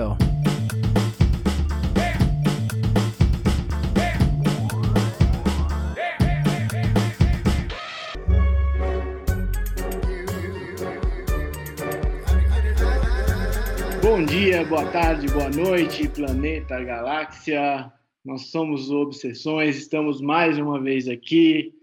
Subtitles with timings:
[0.00, 0.16] go.
[14.02, 17.92] Bom dia, boa tarde, boa noite, planeta, galáxia.
[18.24, 21.74] Nós somos Obsessões, estamos mais uma vez aqui.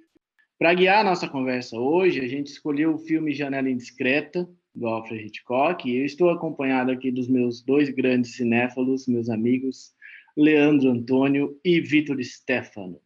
[0.58, 5.25] Para guiar a nossa conversa hoje, a gente escolheu o filme Janela Indiscreta, do Alfred
[5.25, 9.93] Hitchcock, e eu estou acompanhado aqui dos meus dois grandes cinéfilos, meus amigos,
[10.38, 13.02] Leandro Antônio e Vitor Stefano.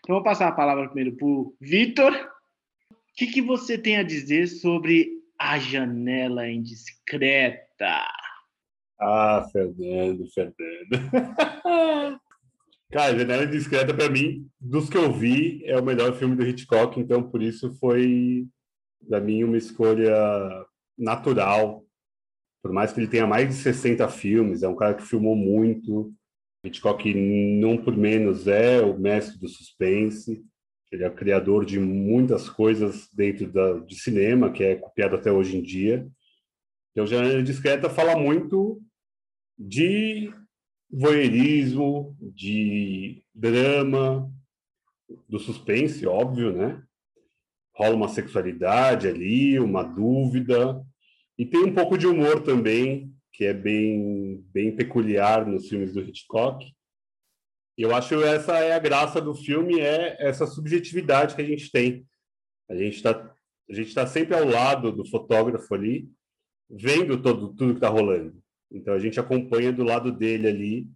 [0.00, 2.12] Então, vou passar a palavra primeiro para o Vitor.
[2.12, 8.04] O que, que você tem a dizer sobre A Janela Indiscreta?
[9.00, 10.54] Ah, Fernando, Fernando.
[12.92, 17.00] Cara, Janela Indiscreta, para mim, dos que eu vi, é o melhor filme do Hitchcock,
[17.00, 18.46] então por isso foi,
[19.08, 20.14] para mim, uma escolha
[20.98, 21.84] natural.
[22.62, 26.12] Por mais que ele tenha mais de 60 filmes, é um cara que filmou muito.
[26.64, 30.44] Hitchcock, não por menos, é o mestre do suspense.
[30.90, 35.30] Ele é o criador de muitas coisas dentro da, de cinema, que é copiado até
[35.30, 36.08] hoje em dia.
[36.90, 38.82] Então, Janela Discreta fala muito
[39.56, 40.32] de
[40.90, 44.32] voyeurismo, de drama,
[45.28, 46.82] do suspense, óbvio, né?
[47.74, 50.84] Rola uma sexualidade ali, uma dúvida,
[51.38, 56.00] e tem um pouco de humor também, que é bem, bem peculiar nos filmes do
[56.00, 56.74] Hitchcock.
[57.76, 61.70] Eu acho que essa é a graça do filme, é essa subjetividade que a gente
[61.70, 62.04] tem.
[62.68, 63.34] A gente está
[63.70, 66.10] a gente está sempre ao lado do fotógrafo ali,
[66.70, 68.42] vendo todo, tudo que está rolando.
[68.72, 70.88] Então a gente acompanha do lado dele ali.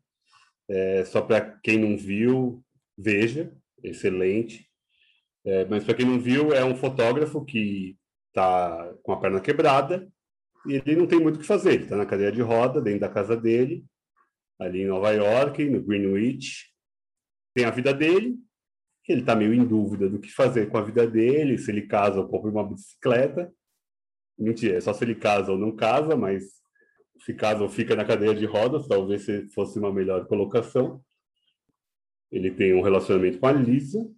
[0.69, 2.65] É, só para quem não viu,
[2.97, 3.55] veja,
[3.85, 4.67] excelente.
[5.45, 7.97] É, mas para quem não viu, é um fotógrafo que
[8.29, 10.11] está com a perna quebrada
[10.67, 11.75] e ele não tem muito o que fazer.
[11.75, 13.85] Ele está na cadeira de roda, dentro da casa dele,
[14.59, 16.73] ali em Nova York, no Greenwich.
[17.55, 18.39] Tem a vida dele,
[19.09, 22.21] ele está meio em dúvida do que fazer com a vida dele, se ele casa
[22.21, 23.53] ou compra uma bicicleta.
[24.39, 26.45] Mentira, é só se ele casa ou não casa, mas
[27.21, 31.03] se casa ou fica na cadeira de rodas, talvez fosse uma melhor colocação.
[32.31, 34.09] Ele tem um relacionamento com a Lisa,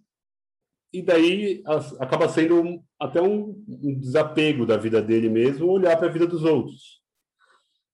[0.95, 1.61] e daí
[1.99, 6.25] acaba sendo um, até um, um, desapego da vida dele mesmo, olhar para a vida
[6.25, 7.01] dos outros.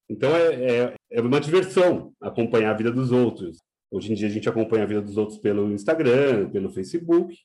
[0.07, 3.57] Então é, é, é, uma diversão acompanhar a vida dos outros.
[3.89, 7.35] Hoje em dia a gente acompanha a vida dos outros pelo Instagram, pelo Facebook.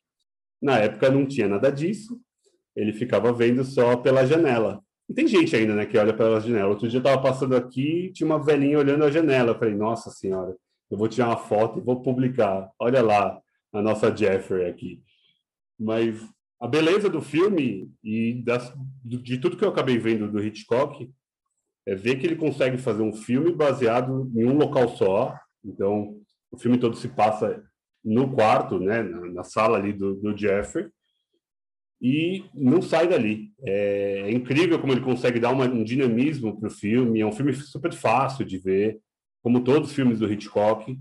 [0.60, 2.20] Na época não tinha nada disso.
[2.76, 4.82] Ele ficava vendo só pela janela.
[5.08, 6.68] E tem gente ainda, né, que olha pela janela.
[6.68, 9.52] Outro dia eu estava passando aqui, tinha uma velhinha olhando a janela.
[9.52, 10.54] Eu falei, nossa senhora,
[10.90, 12.70] eu vou tirar uma foto e vou publicar.
[12.78, 13.40] Olha lá
[13.72, 15.00] a nossa Jeffrey aqui.
[15.78, 16.20] Mas
[16.60, 18.72] a beleza do filme e das,
[19.04, 21.10] de tudo que eu acabei vendo do Hitchcock
[21.87, 25.38] é ver que ele consegue fazer um filme baseado em um local só.
[25.65, 26.16] Então,
[26.50, 27.62] o filme todo se passa
[28.04, 30.88] no quarto, né, na, na sala ali do, do Jeffrey
[32.00, 33.53] e não sai dali.
[33.65, 37.20] É, é, incrível como ele consegue dar uma, um dinamismo para o filme.
[37.20, 39.00] É um filme super fácil de ver,
[39.42, 40.98] como todos os filmes do Hitchcock.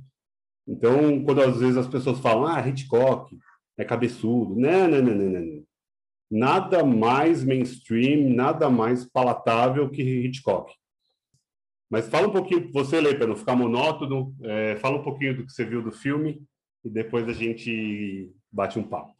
[0.68, 3.38] Então, quando às vezes as pessoas falam, ah, Hitchcock
[3.78, 4.56] é cabeçudo.
[4.56, 5.66] Não, não, não, não, não.
[6.30, 10.74] Nada mais mainstream, nada mais palatável que Hitchcock.
[11.90, 15.46] Mas fala um pouquinho, você, Lei, para não ficar monótono, é, fala um pouquinho do
[15.46, 16.42] que você viu do filme
[16.84, 19.16] e depois a gente bate um papo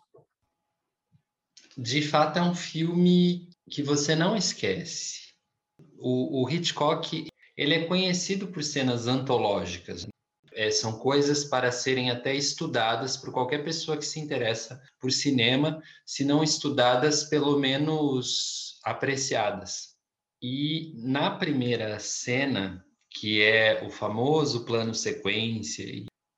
[1.78, 5.34] de fato é um filme que você não esquece.
[5.98, 7.28] O, o Hitchcock
[7.58, 10.08] ele é conhecido por cenas antológicas.
[10.56, 15.84] É, são coisas para serem até estudadas por qualquer pessoa que se interessa por cinema,
[16.06, 19.96] se não estudadas, pelo menos apreciadas.
[20.42, 25.84] E na primeira cena, que é o famoso plano sequência,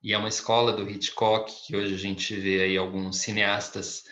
[0.02, 4.02] e é uma escola do Hitchcock, que hoje a gente vê aí alguns cineastas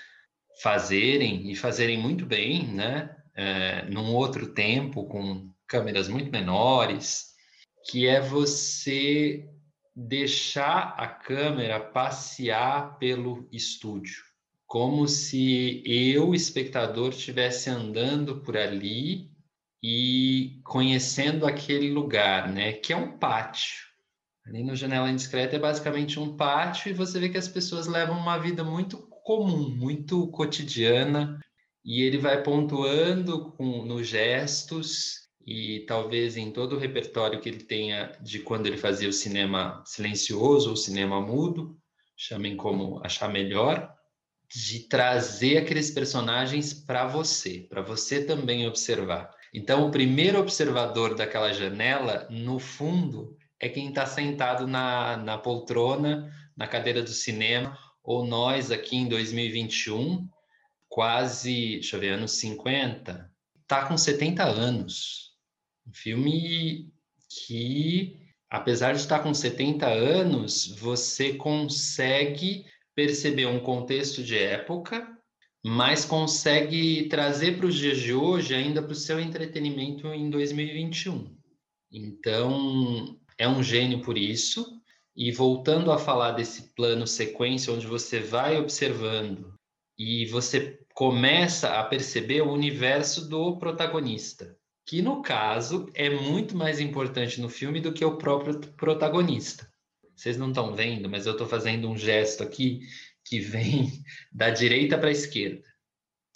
[0.62, 3.14] fazerem e fazerem muito bem, né?
[3.34, 7.34] É, num outro tempo, com câmeras muito menores,
[7.90, 9.48] que é você
[9.96, 14.22] deixar a câmera passear pelo estúdio,
[14.66, 19.30] como se eu, espectador, estivesse andando por ali
[19.82, 22.74] e conhecendo aquele lugar, né?
[22.74, 23.86] Que é um pátio.
[24.44, 28.18] Ali no Janela Indiscreta é basicamente um pátio e você vê que as pessoas levam
[28.18, 31.40] uma vida muito comum, muito cotidiana,
[31.84, 37.62] e ele vai pontuando com, nos gestos e talvez em todo o repertório que ele
[37.62, 41.78] tenha de quando ele fazia o cinema silencioso ou cinema mudo,
[42.16, 43.94] chamem como achar melhor,
[44.48, 49.30] de trazer aqueles personagens para você, para você também observar.
[49.54, 56.32] Então, o primeiro observador daquela janela, no fundo, é quem está sentado na, na poltrona,
[56.56, 60.28] na cadeira do cinema, ou nós aqui em 2021,
[60.88, 63.30] quase, deixa eu ver, anos 50,
[63.66, 65.25] tá com 70 anos.
[65.86, 66.90] Um filme
[67.28, 68.18] que,
[68.50, 75.06] apesar de estar com 70 anos, você consegue perceber um contexto de época,
[75.64, 81.36] mas consegue trazer para os dias de hoje ainda para o seu entretenimento em 2021.
[81.92, 84.80] Então, é um gênio por isso.
[85.16, 89.54] E voltando a falar desse plano sequência, onde você vai observando
[89.98, 94.56] e você começa a perceber o universo do protagonista,
[94.86, 99.68] que no caso é muito mais importante no filme do que o próprio protagonista.
[100.14, 102.80] Vocês não estão vendo, mas eu estou fazendo um gesto aqui
[103.24, 105.64] que vem da direita para a esquerda,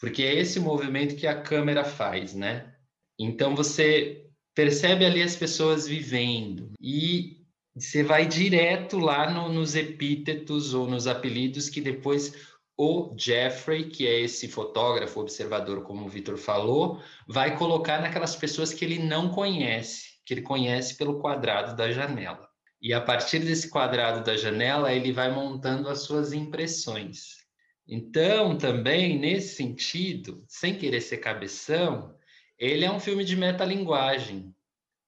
[0.00, 2.75] porque é esse movimento que a câmera faz, né?
[3.17, 7.41] Então você percebe ali as pessoas vivendo e
[7.75, 12.50] você vai direto lá no, nos epítetos ou nos apelidos que depois
[12.82, 16.99] o Jeffrey, que é esse fotógrafo observador, como o Vitor falou,
[17.29, 22.49] vai colocar naquelas pessoas que ele não conhece, que ele conhece pelo quadrado da janela.
[22.81, 27.44] E a partir desse quadrado da janela, ele vai montando as suas impressões.
[27.87, 32.15] Então, também nesse sentido, sem querer ser cabeção,
[32.59, 34.55] ele é um filme de metalinguagem,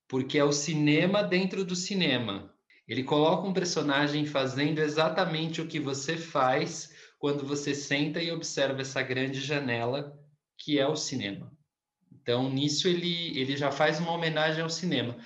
[0.06, 2.52] porque é o cinema dentro do cinema.
[2.86, 6.92] Ele coloca um personagem fazendo exatamente o que você faz
[7.22, 10.20] quando você senta e observa essa grande janela
[10.58, 11.56] que é o cinema.
[12.10, 15.16] Então, nisso ele, ele já faz uma homenagem ao cinema.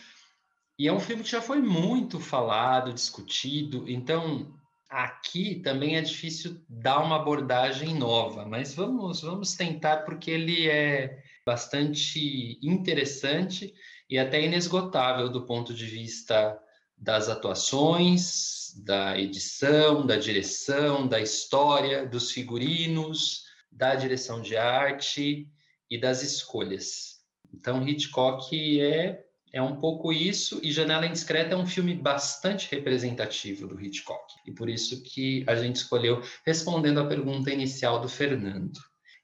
[0.79, 3.89] E é um filme que já foi muito falado, discutido.
[3.89, 4.55] Então,
[4.91, 11.23] aqui também é difícil dar uma abordagem nova, mas vamos, vamos tentar porque ele é
[11.47, 13.73] bastante interessante
[14.11, 16.61] e até inesgotável do ponto de vista
[16.97, 25.49] das atuações, da edição, da direção, da história, dos figurinos, da direção de arte
[25.91, 27.17] e das escolhas.
[27.53, 33.67] Então, Hitchcock é, é um pouco isso, e Janela Indiscreta é um filme bastante representativo
[33.67, 38.79] do Hitchcock, e por isso que a gente escolheu respondendo à pergunta inicial do Fernando.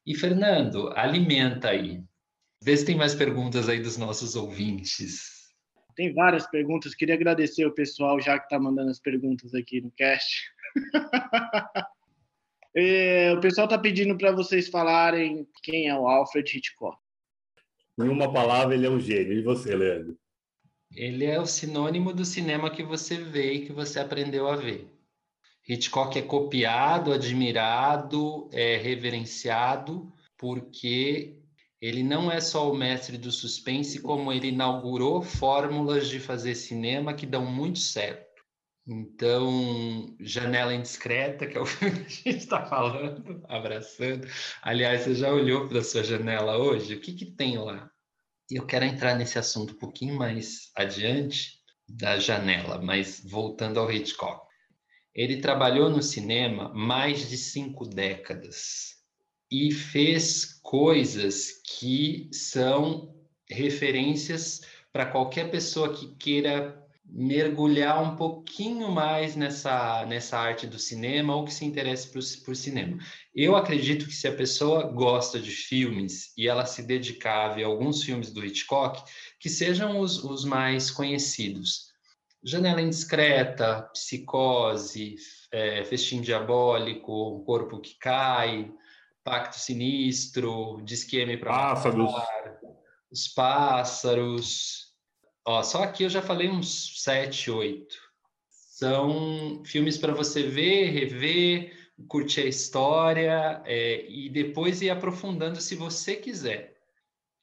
[0.06, 2.02] E, Fernando, alimenta aí.
[2.62, 5.31] Vê se tem mais perguntas aí dos nossos ouvintes.
[5.94, 6.94] Tem várias perguntas.
[6.94, 10.50] Queria agradecer o pessoal já que está mandando as perguntas aqui no cast.
[12.74, 16.96] é, o pessoal está pedindo para vocês falarem quem é o Alfred Hitchcock.
[17.98, 19.34] Em uma palavra, ele é um gênio.
[19.34, 20.16] E você, Leandro?
[20.94, 24.88] Ele é o sinônimo do cinema que você vê e que você aprendeu a ver.
[25.68, 31.41] Hitchcock é copiado, admirado, é reverenciado, porque
[31.82, 37.12] ele não é só o mestre do suspense, como ele inaugurou fórmulas de fazer cinema
[37.12, 38.40] que dão muito certo.
[38.86, 44.28] Então, Janela Indiscreta, que é o filme que a gente está falando, abraçando.
[44.62, 46.94] Aliás, você já olhou para a sua janela hoje?
[46.94, 47.90] O que, que tem lá?
[48.48, 51.58] Eu quero entrar nesse assunto um pouquinho mais adiante
[51.88, 54.46] da janela, mas voltando ao Hitchcock.
[55.12, 59.01] Ele trabalhou no cinema mais de cinco décadas
[59.52, 63.14] e fez coisas que são
[63.50, 71.36] referências para qualquer pessoa que queira mergulhar um pouquinho mais nessa, nessa arte do cinema
[71.36, 72.96] ou que se interesse por, por cinema.
[73.34, 77.64] Eu acredito que se a pessoa gosta de filmes e ela se dedicar a ver
[77.64, 79.02] alguns filmes do Hitchcock,
[79.38, 81.92] que sejam os, os mais conhecidos.
[82.42, 85.16] Janela Indiscreta, Psicose,
[85.52, 88.72] é, Festim Diabólico, Corpo que Cai,
[89.24, 92.12] Pacto Sinistro, Disque para Pássaros.
[93.10, 94.92] Os Pássaros.
[95.44, 97.96] Ó, só aqui eu já falei uns sete, oito.
[98.48, 101.72] São filmes para você ver, rever,
[102.08, 106.80] curtir a história é, e depois ir aprofundando se você quiser.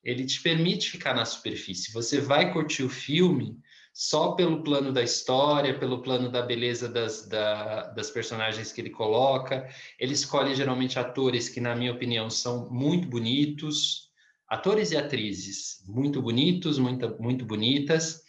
[0.03, 1.93] Ele te permite ficar na superfície.
[1.93, 3.57] Você vai curtir o filme
[3.99, 8.91] só pelo plano da história, pelo plano da beleza das, da, das personagens que ele
[8.91, 9.67] coloca.
[9.99, 14.09] Ele escolhe geralmente atores que, na minha opinião, são muito bonitos,
[14.47, 18.19] atores e atrizes muito bonitos, muito, muito bonitas.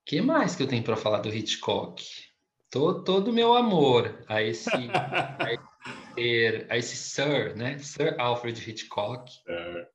[0.00, 2.02] O que mais que eu tenho para falar do Hitchcock?
[2.70, 7.76] Tô, todo o meu amor a esse, a esse, a esse Sir, né?
[7.76, 9.30] Sir Alfred Hitchcock.
[9.46, 9.88] É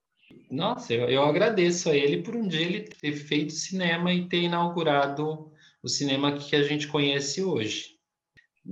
[0.49, 4.41] nossa, eu, eu agradeço a ele por um dia ele ter feito cinema e ter
[4.41, 7.97] inaugurado o cinema que a gente conhece hoje.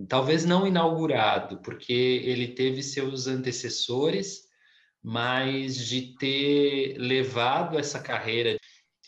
[0.09, 4.45] Talvez não inaugurado, porque ele teve seus antecessores,
[5.01, 8.57] mas de ter levado essa carreira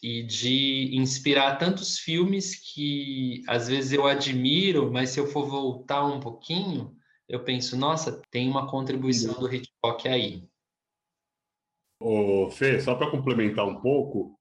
[0.02, 6.06] e de inspirar tantos filmes que às vezes eu admiro, mas se eu for voltar
[6.06, 6.96] um pouquinho,
[7.28, 10.48] eu penso, nossa, tem uma contribuição do Hitchcock aí.
[12.00, 14.38] Ô, Fê, só para complementar um pouco,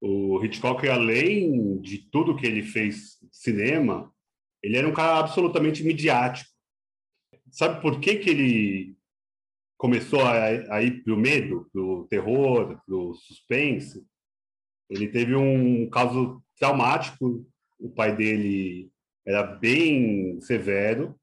[0.00, 4.12] o Hitchcock, além de tudo que ele fez cinema,
[4.62, 6.50] ele era um cara absolutamente midiático.
[7.50, 8.96] Sabe por que, que ele
[9.76, 10.34] começou a,
[10.74, 14.04] a ir para o medo, para o terror, para o suspense?
[14.88, 17.46] Ele teve um caso traumático.
[17.78, 18.90] O pai dele
[19.26, 21.18] era bem severo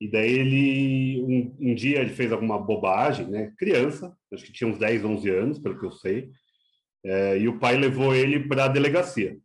[0.00, 3.52] e daí ele um, um, dia ele fez alguma bobagem, né?
[3.58, 6.30] Criança, acho que tinha uns 10, 11 anos, pelo que eu sei.
[7.04, 9.36] É, e o pai levou ele para a delegacia.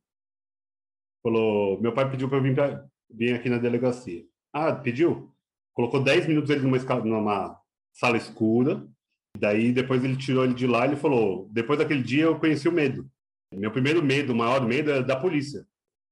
[1.23, 4.23] Falou: "Meu pai pediu para eu vir, pra, vir aqui na delegacia".
[4.53, 5.31] Ah, pediu?
[5.73, 7.59] Colocou 10 minutos ele numa, numa
[7.91, 8.87] sala escura.
[9.35, 12.69] Daí depois ele tirou ele de lá e ele falou: "Depois daquele dia eu conheci
[12.69, 13.09] o medo.
[13.51, 15.65] Meu primeiro medo, o maior medo é da polícia.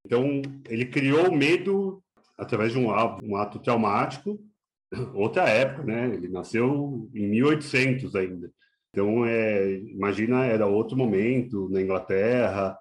[0.04, 2.02] Então, ele criou o medo
[2.38, 4.38] através de um, um ato traumático,
[5.14, 6.14] outra época, né?
[6.14, 8.50] Ele nasceu em 1800 ainda.
[8.90, 12.76] Então, é, imagina, era outro momento na Inglaterra.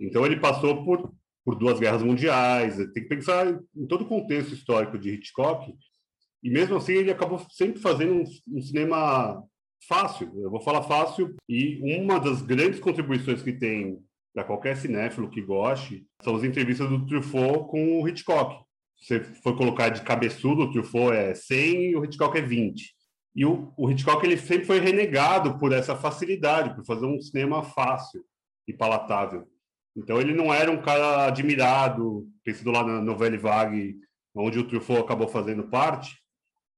[0.00, 1.12] Então, ele passou por,
[1.44, 2.76] por duas guerras mundiais.
[2.76, 3.46] Tem que pensar
[3.76, 5.74] em todo o contexto histórico de Hitchcock.
[6.42, 8.24] E mesmo assim, ele acabou sempre fazendo um,
[8.56, 9.42] um cinema
[9.86, 13.98] fácil, eu vou falar fácil, e uma das grandes contribuições que tem
[14.32, 18.64] para qualquer cinéfilo que goste são as entrevistas do Truffaut com o Hitchcock.
[19.02, 22.94] Você foi colocar de cabeçudo, o Truffaut é 100 e o Hitchcock é 20.
[23.34, 27.64] E o, o Hitchcock ele sempre foi renegado por essa facilidade, por fazer um cinema
[27.64, 28.24] fácil
[28.68, 29.48] e palatável.
[29.96, 33.96] Então ele não era um cara admirado, pensando lá na novela Vague,
[34.34, 36.16] onde o Truffaut acabou fazendo parte,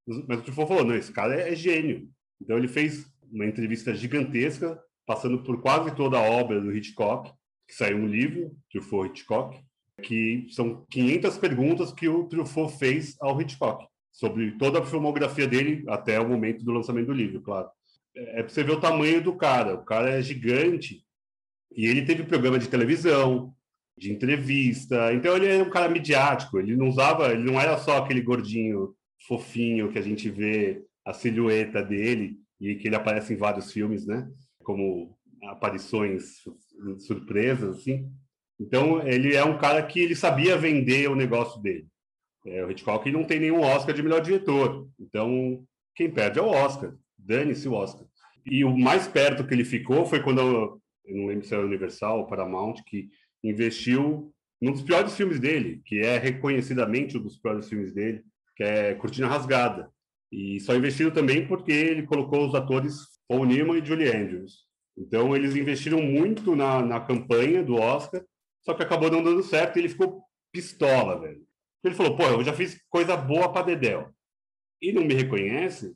[0.07, 2.09] mas o Truffaut falou, não, esse cara é, é gênio.
[2.41, 7.31] Então ele fez uma entrevista gigantesca, passando por quase toda a obra do Hitchcock,
[7.69, 9.63] que saiu um livro, Truffaut Hitchcock,
[10.05, 15.85] que são 500 perguntas que o Truffaut fez ao Hitchcock, sobre toda a filmografia dele
[15.89, 17.69] até o momento do lançamento do livro, claro.
[18.17, 19.75] É, é para você ver o tamanho do cara.
[19.75, 21.03] O cara é gigante
[21.75, 23.53] e ele teve programa de televisão,
[23.99, 25.13] de entrevista.
[25.13, 26.59] Então ele é um cara midiático.
[26.59, 28.95] Ele não usava, ele não era só aquele gordinho
[29.27, 34.07] fofinho que a gente vê a silhueta dele e que ele aparece em vários filmes,
[34.07, 34.29] né?
[34.63, 36.43] Como aparições
[36.99, 38.11] surpresas, assim.
[38.61, 41.87] Então, ele é um cara que ele sabia vender o negócio dele.
[42.47, 44.89] É, o Hitchcock não tem nenhum Oscar de melhor diretor.
[45.01, 46.95] Então, quem perde é o Oscar.
[47.19, 48.07] Dane-se o Oscar.
[48.47, 52.19] E o mais perto que ele ficou foi quando, eu não lembro se era Universal
[52.19, 53.09] ou Paramount, que
[53.43, 58.23] investiu num dos piores filmes dele, que é reconhecidamente um dos piores filmes dele,
[58.57, 59.91] que é Cortina Rasgada.
[60.31, 62.97] E só investiram também porque ele colocou os atores
[63.29, 64.65] Paul Newman e Julie Andrews.
[64.97, 68.23] Então, eles investiram muito na, na campanha do Oscar,
[68.65, 71.45] só que acabou não dando certo e ele ficou pistola, velho.
[71.83, 74.11] Ele falou, pô, eu já fiz coisa boa para Dedel.
[74.81, 75.95] E não me reconhece?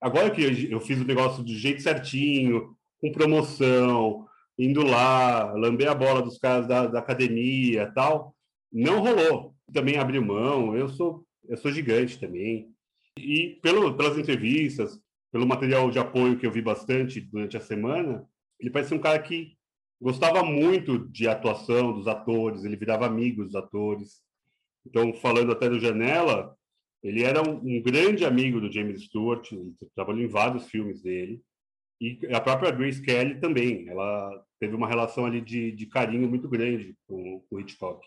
[0.00, 4.26] Agora que eu fiz o negócio do jeito certinho, com promoção,
[4.58, 8.34] indo lá, lamber a bola dos caras da, da academia tal,
[8.70, 9.54] não rolou.
[9.72, 12.68] Também abriu mão, eu sou, eu sou gigante também.
[13.18, 15.00] E pelo, pelas entrevistas,
[15.32, 18.26] pelo material de apoio que eu vi bastante durante a semana,
[18.58, 19.56] ele parece um cara que
[20.00, 24.22] gostava muito de atuação dos atores, ele virava amigo dos atores.
[24.86, 26.56] Então, falando até do Janela,
[27.02, 31.40] ele era um, um grande amigo do James Stewart, ele trabalhou em vários filmes dele.
[32.00, 36.48] E a própria Grace Kelly também, ela teve uma relação ali de, de carinho muito
[36.48, 38.06] grande com, com o Hitchcock.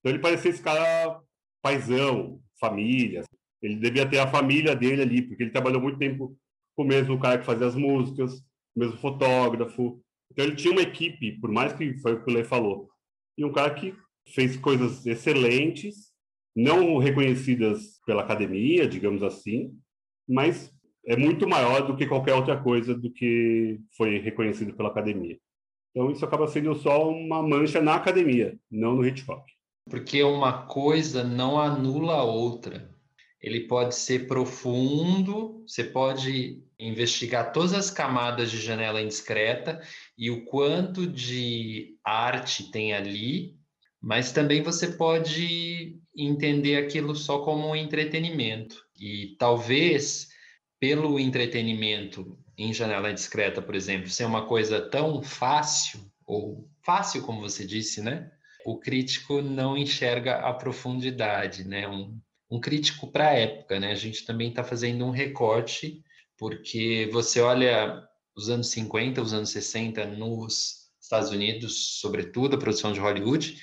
[0.00, 1.20] Então, ele parecia esse cara
[1.62, 3.22] paisão, família,
[3.60, 6.36] ele devia ter a família dele ali, porque ele trabalhou muito tempo
[6.76, 8.38] com o mesmo cara que fazia as músicas,
[8.74, 10.00] o mesmo fotógrafo.
[10.38, 12.88] Então ele tinha uma equipe, por mais que foi o que o Lê falou,
[13.36, 13.92] e um cara que
[14.28, 16.12] fez coisas excelentes,
[16.54, 19.76] não reconhecidas pela academia, digamos assim,
[20.28, 20.72] mas
[21.04, 25.36] é muito maior do que qualquer outra coisa do que foi reconhecido pela academia.
[25.90, 29.42] Então isso acaba sendo só uma mancha na academia, não no Hitchcock.
[29.90, 32.96] Porque uma coisa não anula a outra
[33.40, 39.80] ele pode ser profundo, você pode investigar todas as camadas de janela indiscreta
[40.16, 43.56] e o quanto de arte tem ali,
[44.00, 48.84] mas também você pode entender aquilo só como um entretenimento.
[49.00, 50.28] E talvez
[50.80, 57.40] pelo entretenimento em janela discreta, por exemplo, ser uma coisa tão fácil, ou fácil como
[57.40, 58.30] você disse, né?
[58.66, 61.88] O crítico não enxerga a profundidade, né?
[61.88, 62.18] Um,
[62.50, 63.92] um crítico para a época, né?
[63.92, 66.02] A gente também está fazendo um recorte
[66.36, 68.02] porque você olha
[68.36, 73.60] os anos 50, os anos 60 nos Estados Unidos, sobretudo a produção de Hollywood,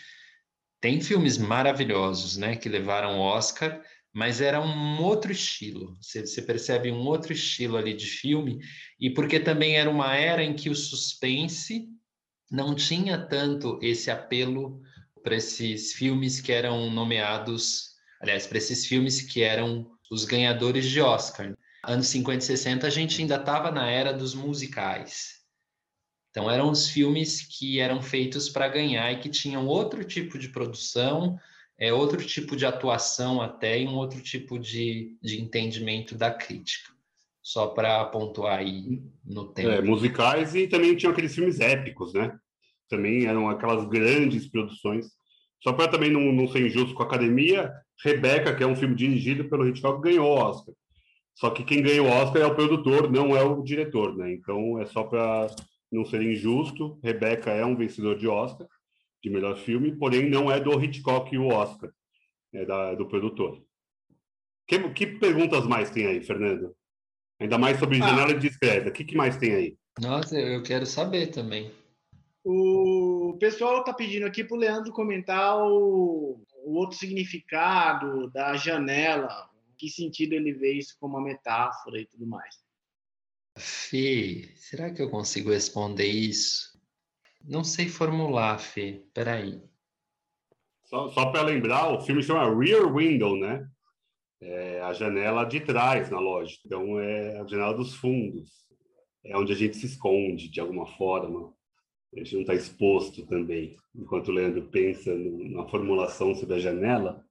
[0.82, 3.82] tem filmes maravilhosos, né, que levaram o Oscar,
[4.13, 5.98] mas era um outro estilo.
[6.01, 8.60] Você, você, percebe um outro estilo ali de filme,
[9.00, 11.88] e porque também era uma era em que o suspense
[12.51, 14.82] não tinha tanto esse apelo
[15.24, 17.94] para esses filmes que eram nomeados,
[18.25, 21.55] aliás, para esses filmes que eram os ganhadores de Oscar.
[21.84, 25.36] Anos 50 e 60 a gente ainda estava na era dos musicais.
[26.32, 30.50] Então eram os filmes que eram feitos para ganhar e que tinham outro tipo de
[30.50, 31.39] produção,
[31.77, 36.91] é outro tipo de atuação até e um outro tipo de, de entendimento da crítica.
[37.41, 39.70] Só para pontuar aí no tempo.
[39.70, 42.36] É, musicais e também tinham aqueles filmes épicos, né?
[42.89, 45.05] Também eram aquelas grandes produções.
[45.62, 47.72] Só para também não, não ser injusto com a academia,
[48.03, 50.73] Rebeca, que é um filme dirigido pelo Hitchcock, ganhou o Oscar.
[51.35, 54.31] Só que quem ganha o Oscar é o produtor, não é o diretor, né?
[54.31, 55.47] Então é só para
[55.91, 58.67] não ser injusto, Rebeca é um vencedor de Oscar,
[59.23, 61.89] de melhor filme, porém não é do Hitchcock o Oscar,
[62.53, 63.61] é da, do produtor.
[64.67, 66.75] Que, que perguntas mais tem aí, Fernando?
[67.39, 68.07] Ainda mais sobre ah.
[68.07, 68.89] janela discreta.
[68.89, 69.77] O que, que mais tem aí?
[69.99, 71.71] Nossa, eu quero saber também.
[72.43, 79.50] O pessoal está pedindo aqui para o Leandro comentar o, o, outro significado da janela.
[79.69, 82.55] Em que sentido ele vê isso como uma metáfora e tudo mais.
[83.57, 86.77] Fê, será que eu consigo responder isso?
[87.43, 89.03] Não sei formular, Fê.
[89.13, 89.62] Peraí.
[90.86, 93.67] Só, só para lembrar, o filme chama Rear Window, né?
[94.41, 96.57] É a janela de trás na loja.
[96.65, 98.65] Então, é a janela dos fundos.
[99.24, 101.53] É onde a gente se esconde, de alguma forma.
[102.15, 103.75] A gente não está exposto também.
[103.93, 107.24] Enquanto o Leandro pensa na formulação sobre a janela,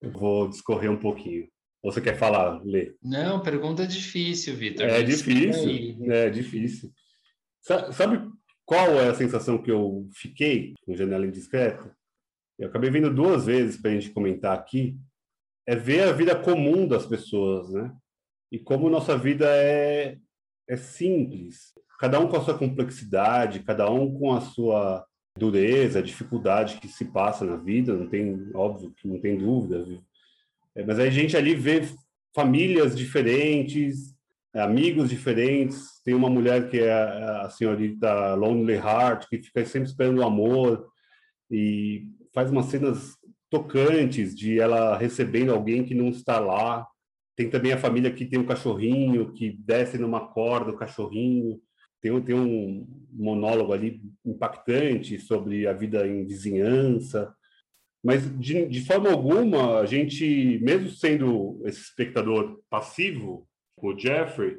[0.00, 1.48] eu vou discorrer um pouquinho.
[1.82, 2.94] Ou você quer falar, Lê?
[3.02, 4.86] Não, pergunta difícil, Vitor.
[4.86, 6.90] É difícil, é difícil.
[7.60, 8.30] Sabe
[8.64, 11.96] qual é a sensação que eu fiquei com Janela Indiscreta?
[12.58, 14.96] Eu acabei vendo duas vezes para a gente comentar aqui.
[15.66, 17.94] É ver a vida comum das pessoas, né?
[18.50, 20.18] E como nossa vida é,
[20.68, 21.72] é simples.
[21.98, 25.04] Cada um com a sua complexidade, cada um com a sua
[25.36, 29.84] dureza, dificuldade que se passa na vida, não tem, óbvio que não tem dúvida,
[30.74, 31.82] é, mas a gente ali vê
[32.34, 34.14] famílias diferentes,
[34.54, 36.00] amigos diferentes.
[36.04, 40.86] Tem uma mulher que é a senhorita Lonely Heart, que fica sempre esperando o amor
[41.50, 43.16] e faz umas cenas
[43.50, 46.86] tocantes de ela recebendo alguém que não está lá.
[47.38, 51.62] Tem também a família que tem um cachorrinho, que desce numa corda o cachorrinho.
[52.02, 57.32] Tem, tem um monólogo ali impactante sobre a vida em vizinhança.
[58.02, 64.58] Mas, de, de forma alguma, a gente, mesmo sendo esse espectador passivo, o Jeffrey,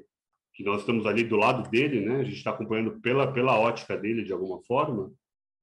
[0.53, 2.21] que nós estamos ali do lado dele, né?
[2.21, 5.11] A gente está acompanhando pela, pela ótica dele, de alguma forma.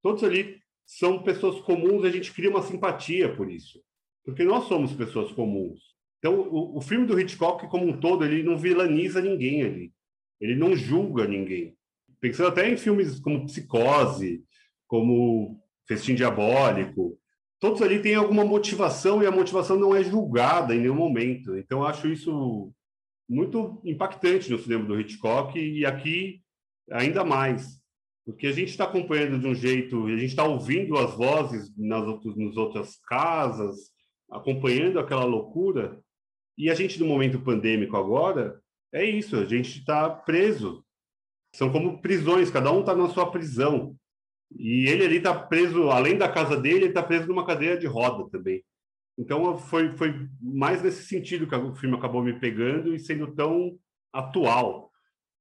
[0.03, 3.81] Todos ali são pessoas comuns a gente cria uma simpatia por isso.
[4.23, 5.96] Porque nós somos pessoas comuns.
[6.19, 9.93] Então, o, o filme do Hitchcock, como um todo, ele não vilaniza ninguém ali.
[10.41, 11.77] Ele não julga ninguém.
[12.21, 14.43] Pensando até em filmes como Psicose,
[14.87, 17.19] como Festim Diabólico,
[17.61, 21.57] todos ali têm alguma motivação e a motivação não é julgada em nenhum momento.
[21.57, 22.73] Então, acho isso
[23.29, 26.41] muito impactante no cinema do Hitchcock e aqui
[26.91, 27.81] ainda mais,
[28.25, 32.07] porque a gente está acompanhando de um jeito, a gente está ouvindo as vozes nas,
[32.07, 33.91] outras, nas outras casas,
[34.31, 36.01] acompanhando aquela loucura,
[36.57, 38.61] e a gente, no momento pandêmico agora,
[38.93, 40.85] é isso, a gente está preso.
[41.55, 43.95] São como prisões, cada um está na sua prisão.
[44.57, 47.87] E ele ali está preso, além da casa dele, ele está preso numa cadeira de
[47.87, 48.65] roda também.
[49.19, 53.79] Então foi, foi mais nesse sentido que o filme acabou me pegando e sendo tão
[54.13, 54.91] atual.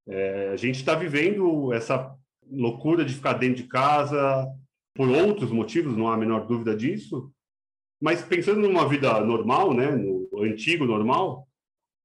[0.08, 2.16] É, a gente está vivendo essa
[2.50, 4.48] loucura de ficar dentro de casa
[4.94, 7.32] por outros motivos, não há a menor dúvida disso.
[8.02, 11.48] Mas pensando numa vida normal, né, no antigo normal,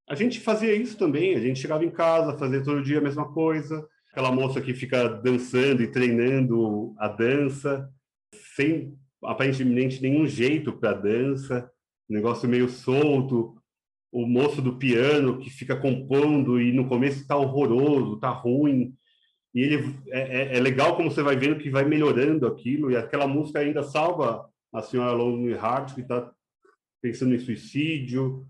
[0.09, 1.35] a gente fazia isso também.
[1.35, 5.09] A gente chegava em casa, fazia todo dia a mesma coisa, aquela moça que fica
[5.09, 7.89] dançando e treinando a dança,
[8.57, 11.71] sem aparentemente nenhum jeito para dança,
[12.09, 13.57] negócio meio solto,
[14.13, 18.95] o moço do piano que fica compondo e no começo está horroroso, está ruim,
[19.55, 22.97] e ele é, é, é, legal como você vai vendo que vai melhorando aquilo, e
[22.97, 26.31] aquela música ainda salva a senhora Lonely Heart, que está
[27.01, 28.47] pensando em suicídio,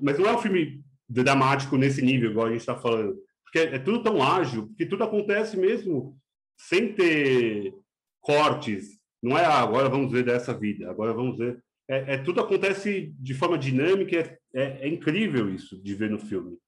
[0.00, 3.16] mas não é um filme dramático nesse nível, igual a gente está falando
[3.54, 6.18] porque é tudo tão ágil, porque tudo acontece mesmo
[6.58, 7.72] sem ter
[8.20, 8.98] cortes.
[9.22, 11.62] Não é ah, agora vamos ver dessa vida, agora vamos ver.
[11.88, 16.18] É, é tudo acontece de forma dinâmica, é, é, é, incrível isso de ver no
[16.18, 16.58] filme.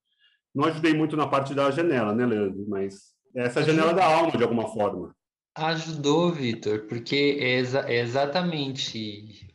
[0.55, 2.64] não ajudei muito na parte da janela, né, Leandro?
[2.68, 5.12] Mas essa janela da alma, de alguma forma.
[5.57, 9.46] Ajudou, Vitor, porque é, exa é exatamente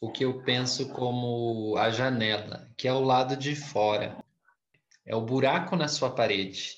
[0.00, 4.16] o que eu penso como a janela, que é o lado de fora.
[5.04, 6.76] É o buraco na sua parede.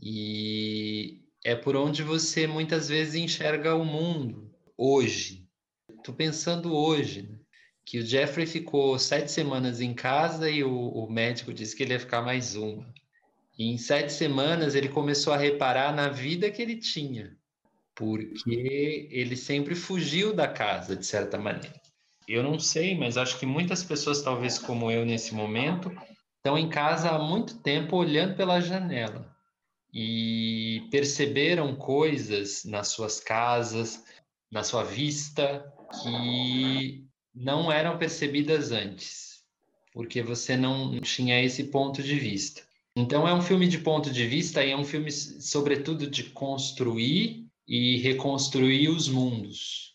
[0.00, 5.48] E é por onde você muitas vezes enxerga o mundo hoje.
[5.88, 7.38] Estou pensando hoje, né?
[7.84, 11.94] que o Jeffrey ficou sete semanas em casa e o, o médico disse que ele
[11.94, 12.86] ia ficar mais uma.
[13.58, 17.34] E em sete semanas ele começou a reparar na vida que ele tinha,
[17.94, 21.77] porque ele sempre fugiu da casa, de certa maneira.
[22.28, 25.90] Eu não sei, mas acho que muitas pessoas, talvez como eu nesse momento,
[26.36, 29.34] estão em casa há muito tempo olhando pela janela
[29.90, 34.04] e perceberam coisas nas suas casas,
[34.52, 37.02] na sua vista, que
[37.34, 39.42] não eram percebidas antes,
[39.94, 42.62] porque você não tinha esse ponto de vista.
[42.94, 47.46] Então é um filme de ponto de vista e é um filme sobretudo de construir
[47.66, 49.87] e reconstruir os mundos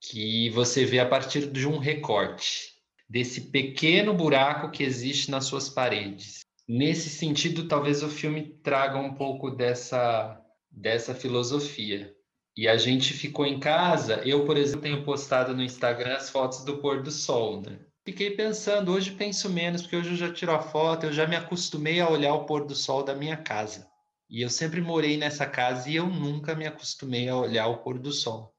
[0.00, 2.70] que você vê a partir de um recorte
[3.08, 6.40] desse pequeno buraco que existe nas suas paredes.
[6.68, 12.14] Nesse sentido, talvez o filme traga um pouco dessa dessa filosofia.
[12.56, 14.22] E a gente ficou em casa.
[14.24, 17.80] Eu, por exemplo, tenho postado no Instagram as fotos do pôr do sol, né?
[18.04, 21.36] Fiquei pensando, hoje penso menos, porque hoje eu já tiro a foto, eu já me
[21.36, 23.86] acostumei a olhar o pôr do sol da minha casa.
[24.28, 27.98] E eu sempre morei nessa casa e eu nunca me acostumei a olhar o pôr
[27.98, 28.54] do sol.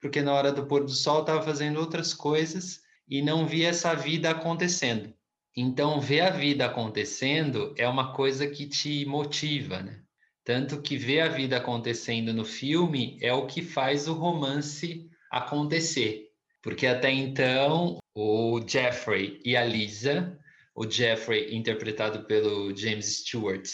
[0.00, 3.94] Porque na hora do pôr do sol estava fazendo outras coisas e não via essa
[3.94, 5.12] vida acontecendo.
[5.56, 10.02] Então, ver a vida acontecendo é uma coisa que te motiva, né?
[10.44, 16.26] Tanto que ver a vida acontecendo no filme é o que faz o romance acontecer.
[16.62, 20.38] Porque até então, o Jeffrey e a Lisa,
[20.74, 23.66] o Jeffrey interpretado pelo James Stewart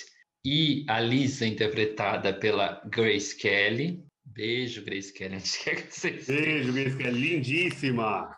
[0.45, 4.05] e a Lisa interpretada pela Grace Kelly.
[4.35, 5.37] Beijo, Grace Kelly.
[6.27, 7.37] Beijo, Grace Kelly.
[7.37, 8.37] Lindíssima.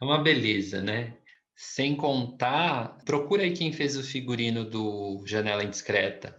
[0.00, 1.16] É uma beleza, né?
[1.56, 6.36] Sem contar, procura aí quem fez o figurino do Janela Indiscreta.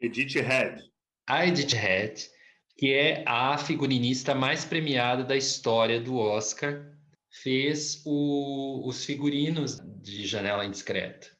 [0.00, 0.82] Edith Head.
[1.26, 2.26] A Edith Head,
[2.76, 6.90] que é a figurinista mais premiada da história do Oscar,
[7.42, 11.35] fez o, os figurinos de Janela Indiscreta.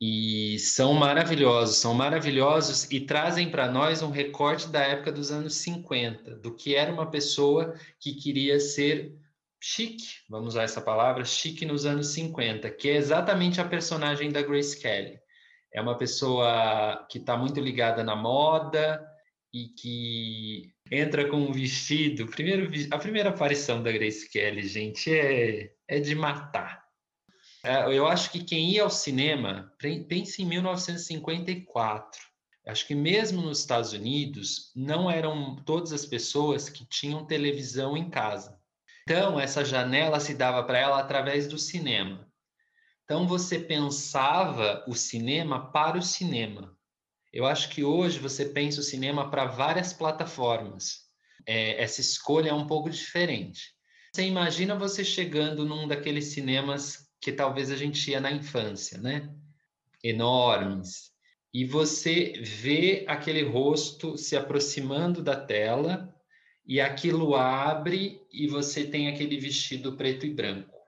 [0.00, 5.54] E são maravilhosos, são maravilhosos e trazem para nós um recorte da época dos anos
[5.56, 9.12] 50, do que era uma pessoa que queria ser
[9.60, 14.40] chique, vamos usar essa palavra, chique nos anos 50, que é exatamente a personagem da
[14.40, 15.18] Grace Kelly
[15.72, 19.04] é uma pessoa que está muito ligada na moda
[19.52, 22.26] e que entra com um vestido.
[22.26, 26.87] Primeiro, a primeira aparição da Grace Kelly, gente, é, é de matar.
[27.64, 29.72] É, eu acho que quem ia ao cinema,
[30.08, 32.20] pense em 1954.
[32.66, 38.10] Acho que mesmo nos Estados Unidos, não eram todas as pessoas que tinham televisão em
[38.10, 38.58] casa.
[39.02, 42.28] Então, essa janela se dava para ela através do cinema.
[43.08, 46.76] Então você pensava o cinema para o cinema.
[47.32, 51.06] Eu acho que hoje você pensa o cinema para várias plataformas.
[51.46, 53.72] É, essa escolha é um pouco diferente.
[54.12, 59.28] Você imagina você chegando num daqueles cinemas que talvez a gente ia na infância, né?
[60.02, 61.12] Enormes.
[61.52, 66.14] E você vê aquele rosto se aproximando da tela
[66.66, 70.78] e aquilo abre e você tem aquele vestido preto e branco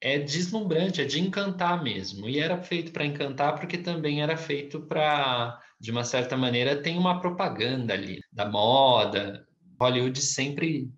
[0.00, 2.28] é deslumbrante, é de encantar mesmo.
[2.28, 6.96] E era feito para encantar porque também era feito para, de uma certa maneira, tem
[6.96, 9.46] uma propaganda ali da moda.
[9.78, 10.90] Hollywood sempre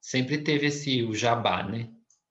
[0.00, 1.88] sempre teve esse o jabá, né?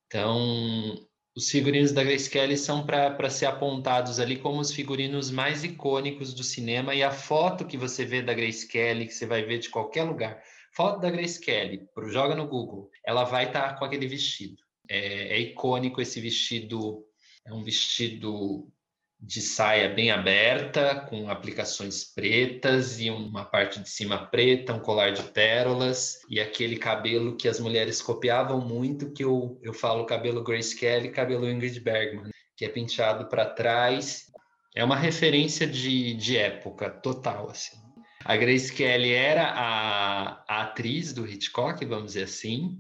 [0.08, 0.96] Então,
[1.36, 6.34] os figurinos da Grace Kelly são para ser apontados ali como os figurinos mais icônicos
[6.34, 9.58] do cinema e a foto que você vê da Grace Kelly, que você vai ver
[9.58, 13.86] de qualquer lugar, foto da Grace Kelly, joga no Google, ela vai estar tá com
[13.86, 14.62] aquele vestido.
[14.88, 17.04] É, é icônico esse vestido,
[17.46, 18.72] é um vestido
[19.26, 25.12] de saia bem aberta, com aplicações pretas e uma parte de cima preta, um colar
[25.12, 30.44] de pérolas e aquele cabelo que as mulheres copiavam muito, que eu, eu falo cabelo
[30.44, 34.26] Grace Kelly, cabelo Ingrid Bergman, que é penteado para trás.
[34.76, 37.78] É uma referência de, de época total, assim.
[38.26, 42.78] A Grace Kelly era a, a atriz do Hitchcock, vamos dizer assim,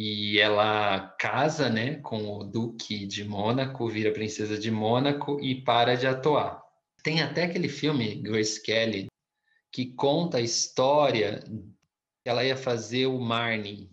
[0.00, 5.96] e ela casa, né, com o duque de Mônaco, vira princesa de Mônaco e para
[5.96, 6.62] de atuar.
[7.02, 9.08] Tem até aquele filme Grace Kelly
[9.72, 11.42] que conta a história
[12.22, 13.90] que ela ia fazer o Marnie.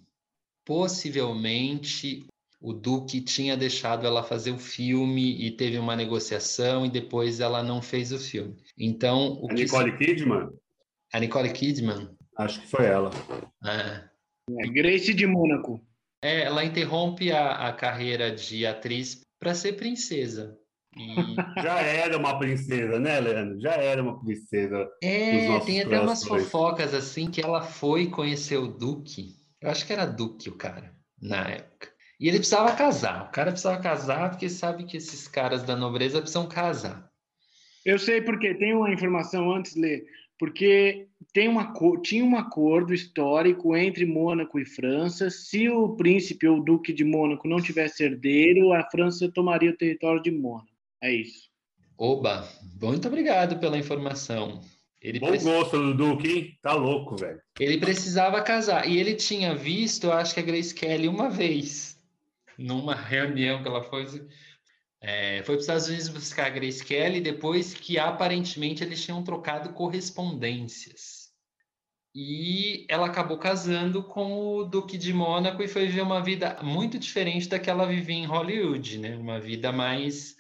[0.64, 2.28] Possivelmente
[2.62, 7.64] o Duque tinha deixado ela fazer o filme e teve uma negociação e depois ela
[7.64, 8.56] não fez o filme.
[8.78, 9.98] Então, o a Nicole se...
[9.98, 10.50] Kidman?
[11.12, 12.16] A Nicole Kidman?
[12.38, 13.10] Acho que foi ela.
[13.66, 14.04] É.
[14.66, 15.82] é Grace de Mônaco.
[16.26, 20.58] É, ela interrompe a, a carreira de atriz para ser princesa.
[20.98, 21.06] E...
[21.62, 23.60] Já era uma princesa, né, Leandro?
[23.60, 24.90] Já era uma princesa.
[25.04, 29.36] É, tem até umas fofocas assim que ela foi conhecer o Duque.
[29.62, 31.90] Eu acho que era Duque o cara, na época.
[32.20, 33.26] E ele precisava casar.
[33.26, 37.08] O cara precisava casar porque sabe que esses caras da nobreza precisam casar.
[37.86, 40.04] Eu sei porque tem uma informação antes, Lê,
[40.38, 45.30] porque tem uma, tinha um acordo histórico entre Mônaco e França.
[45.30, 49.78] Se o príncipe ou o duque de Mônaco não tivesse herdeiro, a França tomaria o
[49.78, 50.68] território de Mônaco.
[51.02, 51.50] É isso.
[51.98, 52.48] Oba,
[52.82, 54.62] muito obrigado pela informação.
[55.02, 56.58] Ele Bom gosto do Duque, hein?
[56.64, 57.40] Tá louco, velho.
[57.60, 58.90] Ele precisava casar.
[58.90, 62.02] E ele tinha visto, eu acho que a Grace Kelly uma vez,
[62.58, 64.06] numa reunião que ela foi.
[65.08, 69.24] É, foi para os Estados Unidos buscar a Grace Kelly depois que aparentemente eles tinham
[69.24, 71.30] trocado correspondências.
[72.16, 76.98] E ela acabou casando com o Duque de Mônaco e foi viver uma vida muito
[76.98, 79.16] diferente da que ela vivia em Hollywood, né?
[79.16, 80.36] Uma vida mais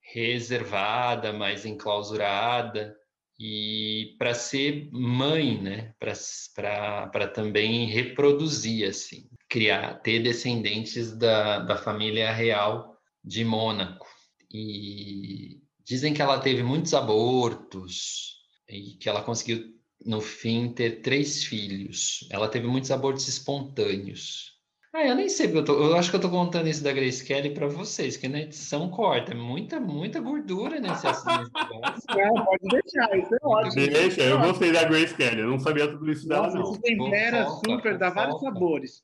[0.00, 2.96] reservada, mais enclausurada
[3.38, 5.94] e para ser mãe, né?
[6.00, 14.06] Para também reproduzir, assim, criar, ter descendentes da, da família real de Mônaco.
[14.52, 18.36] E dizem que ela teve muitos abortos
[18.68, 19.64] e que ela conseguiu,
[20.04, 22.26] no fim, ter três filhos.
[22.30, 24.58] Ela teve muitos abortos espontâneos.
[24.92, 27.22] Ah, eu nem sei, eu, tô, eu acho que eu tô contando isso da Grace
[27.22, 31.50] Kelly para vocês, que na edição corta muita, muita gordura nesse assunto.
[32.16, 33.86] Não, pode deixar, isso é ótimo.
[33.86, 36.72] Deixa, eu gostei da Grace Kelly, eu não sabia tudo isso dela, não.
[36.80, 39.02] Tempera super, dá vários sabores.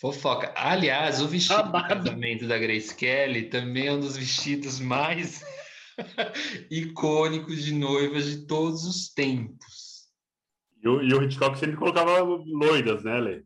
[0.00, 0.52] Fofoca.
[0.56, 5.42] Aliás, o vestido do casamento da Grace Kelly também é um dos vestidos mais
[6.70, 10.06] icônicos de noivas de todos os tempos.
[10.80, 13.42] E o, e o Hitchcock sempre colocava loiras, né, Lê?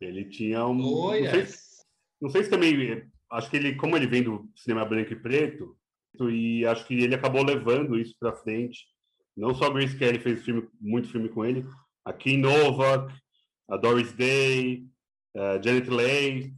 [0.00, 0.80] Ele tinha um.
[0.80, 1.32] Loiras.
[1.32, 1.84] Não sei,
[2.22, 3.10] não sei se também.
[3.32, 5.76] Acho que ele, como ele vem do cinema branco e preto,
[6.30, 8.86] e acho que ele acabou levando isso para frente.
[9.36, 11.66] Não só a Grace Kelly fez filme, muito filme com ele,
[12.04, 13.12] a Kim Novak,
[13.68, 14.86] a Doris Day,
[15.38, 16.52] uh, Janet Leigh,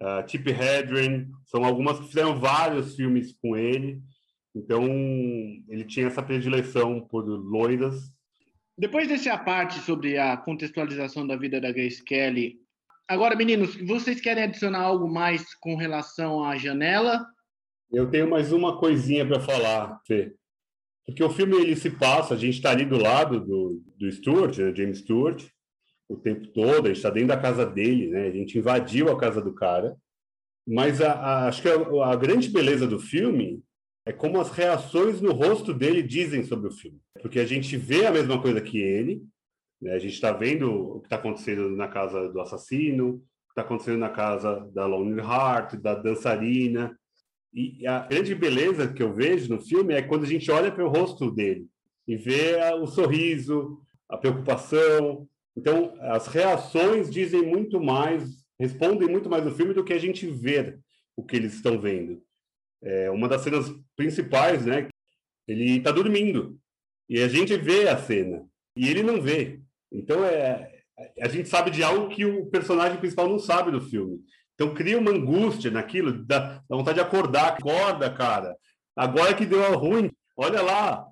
[0.00, 4.00] uh, Chip Hedren, são algumas que fizeram vários filmes com ele.
[4.54, 4.84] Então,
[5.68, 8.10] ele tinha essa predileção por loiras.
[8.76, 12.56] Depois dessa parte sobre a contextualização da vida da Grace Kelly,
[13.06, 17.26] agora, meninos, vocês querem adicionar algo mais com relação à janela?
[17.90, 20.34] Eu tenho mais uma coisinha para falar, Fê.
[21.04, 24.56] Porque o filme ele se passa, a gente está ali do lado do, do Stuart,
[24.58, 25.44] né, James Stewart,
[26.12, 28.26] o tempo todo, a gente está dentro da casa dele, né?
[28.26, 29.96] A gente invadiu a casa do cara.
[30.66, 33.62] Mas a, a, acho que a, a, grande beleza do filme
[34.06, 37.00] é como as reações no rosto dele dizem sobre o filme.
[37.20, 39.22] Porque a gente vê a mesma coisa que ele,
[39.80, 39.94] né?
[39.94, 43.62] a gente está vendo o que está acontecendo na casa do assassino, o que está
[43.62, 46.96] acontecendo na casa da Lonely Heart, da dançarina.
[47.52, 50.84] E a grande beleza que eu vejo no filme é quando a gente olha para
[50.84, 51.66] o rosto dele
[52.06, 58.24] e vê o sorriso, a preocupação, então, as reações dizem muito mais,
[58.58, 60.78] respondem muito mais no filme do que a gente vê
[61.16, 62.22] o que eles estão vendo.
[62.82, 64.88] É, uma das cenas principais, né?
[65.46, 66.58] Ele está dormindo
[67.08, 69.60] e a gente vê a cena e ele não vê.
[69.90, 70.82] Então, é,
[71.20, 74.20] a gente sabe de algo que o personagem principal não sabe do filme.
[74.54, 77.54] Então, cria uma angústia naquilo, dá, dá vontade de acordar.
[77.54, 78.56] Acorda, cara.
[78.96, 81.06] Agora que deu ruim, olha lá.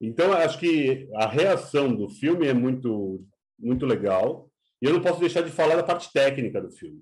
[0.00, 3.24] Então, acho que a reação do filme é muito
[3.58, 4.50] muito legal.
[4.80, 7.00] E eu não posso deixar de falar da parte técnica do filme.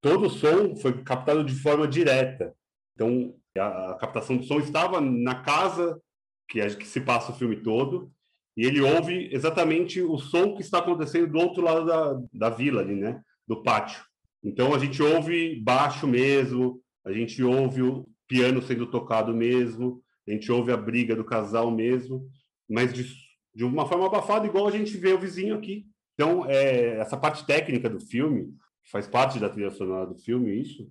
[0.00, 2.54] Todo o som foi captado de forma direta.
[2.94, 6.00] Então, a, captação do som estava na casa
[6.48, 8.12] que, é, que se passa o filme todo,
[8.56, 12.82] e ele ouve exatamente o som que está acontecendo do outro lado da, da vila
[12.82, 13.22] ali, né?
[13.46, 14.04] Do pátio.
[14.44, 20.32] Então a gente ouve baixo mesmo, a gente ouve o piano sendo tocado mesmo, a
[20.32, 22.28] gente ouve a briga do casal mesmo,
[22.68, 23.06] mas de
[23.54, 25.86] de uma forma abafada, igual a gente vê o vizinho aqui.
[26.14, 28.54] Então, é, essa parte técnica do filme,
[28.90, 30.90] faz parte da trilha sonora do filme, isso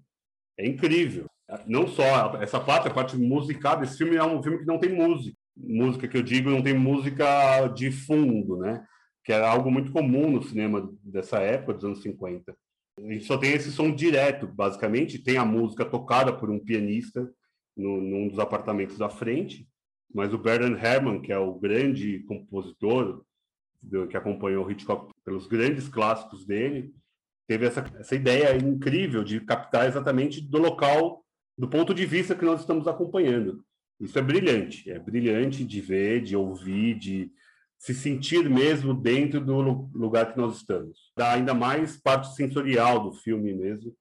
[0.58, 1.26] é incrível.
[1.68, 4.94] Não só essa parte, a parte musical, esse filme é um filme que não tem
[4.94, 5.36] música.
[5.56, 8.86] Música que eu digo, não tem música de fundo, né?
[9.24, 12.56] Que era algo muito comum no cinema dessa época, dos anos 50.
[12.98, 15.20] A gente só tem esse som direto, basicamente.
[15.20, 17.30] Tem a música tocada por um pianista
[17.76, 19.68] no, num dos apartamentos da frente,
[20.14, 23.24] mas o Bernard Herrmann, que é o grande compositor
[24.10, 26.94] que acompanhou Hitchcock pelos grandes clássicos dele,
[27.48, 31.26] teve essa, essa ideia incrível de captar exatamente do local,
[31.58, 33.64] do ponto de vista que nós estamos acompanhando.
[34.00, 37.32] Isso é brilhante, é brilhante de ver, de ouvir, de
[37.78, 41.12] se sentir mesmo dentro do lugar que nós estamos.
[41.18, 43.96] Dá ainda mais parte sensorial do filme mesmo,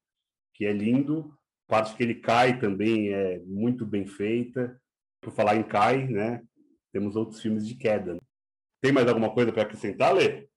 [0.55, 1.33] que é lindo.
[1.67, 4.79] Parte que ele cai também é muito bem feita.
[5.21, 6.43] Por falar em cai, né?
[6.93, 8.19] Temos outros filmes de queda.
[8.81, 10.49] Tem mais alguma coisa para acrescentar, Lê?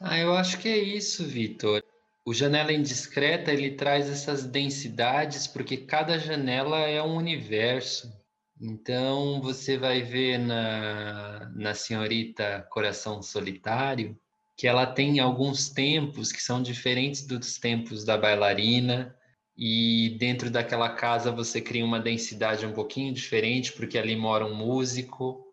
[0.00, 1.82] Ah, eu acho que é isso, Vitor.
[2.24, 8.12] O Janela Indiscreta ele traz essas densidades porque cada janela é um universo.
[8.60, 14.18] Então você vai ver na, na senhorita Coração Solitário
[14.56, 19.16] que ela tem alguns tempos que são diferentes dos tempos da bailarina,
[19.56, 24.54] e dentro daquela casa você cria uma densidade um pouquinho diferente, porque ali mora um
[24.54, 25.44] músico,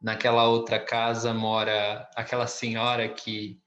[0.00, 3.58] naquela outra casa mora aquela senhora que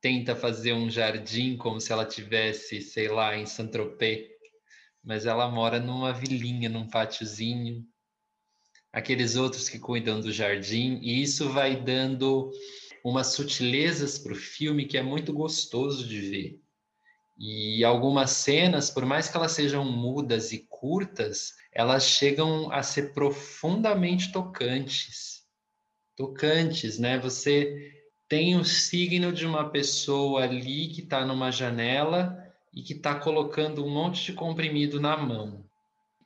[0.00, 4.28] tenta fazer um jardim como se ela tivesse, sei lá, em Saint-Tropez,
[5.02, 7.84] mas ela mora numa vilinha, num pátiozinho.
[8.92, 12.50] Aqueles outros que cuidam do jardim, e isso vai dando
[13.04, 16.61] umas sutilezas para o filme que é muito gostoso de ver.
[17.38, 23.12] E algumas cenas, por mais que elas sejam mudas e curtas, elas chegam a ser
[23.12, 25.42] profundamente tocantes.
[26.16, 27.18] Tocantes, né?
[27.18, 27.90] Você
[28.28, 32.38] tem o signo de uma pessoa ali que está numa janela
[32.72, 35.64] e que está colocando um monte de comprimido na mão.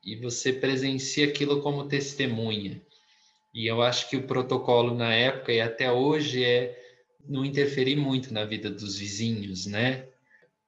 [0.05, 2.81] E você presencia aquilo como testemunha.
[3.53, 6.79] E eu acho que o protocolo na época e até hoje é
[7.27, 10.07] não interferir muito na vida dos vizinhos, né?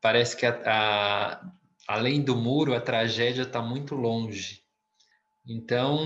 [0.00, 1.52] Parece que a, a,
[1.86, 4.62] além do muro, a tragédia está muito longe.
[5.46, 5.98] Então,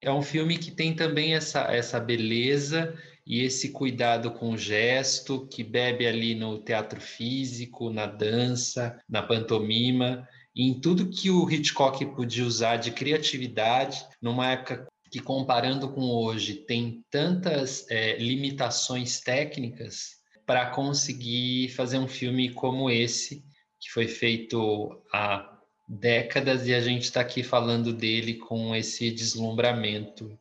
[0.00, 5.46] é um filme que tem também essa, essa beleza e esse cuidado com o gesto
[5.48, 12.04] que bebe ali no teatro físico, na dança, na pantomima, em tudo que o Hitchcock
[12.16, 20.17] podia usar de criatividade, numa época que, comparando com hoje, tem tantas é, limitações técnicas
[20.48, 23.44] para conseguir fazer um filme como esse,
[23.78, 30.38] que foi feito há décadas e a gente está aqui falando dele com esse deslumbramento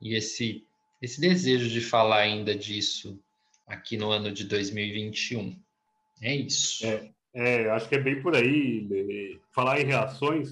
[0.00, 0.64] e esse
[1.02, 3.20] esse desejo de falar ainda disso
[3.66, 5.60] aqui no ano de 2021.
[6.22, 6.86] É isso.
[6.86, 9.40] É, é acho que é bem por aí.
[9.52, 10.50] Falar em reações,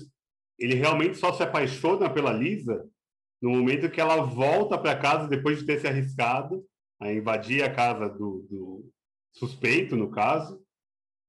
[0.59, 2.85] ele realmente só se apaixona pela Lisa
[3.41, 6.65] no momento que ela volta para casa depois de ter se arriscado
[7.01, 8.76] a invadir a casa do, do
[9.39, 10.61] suspeito, no caso.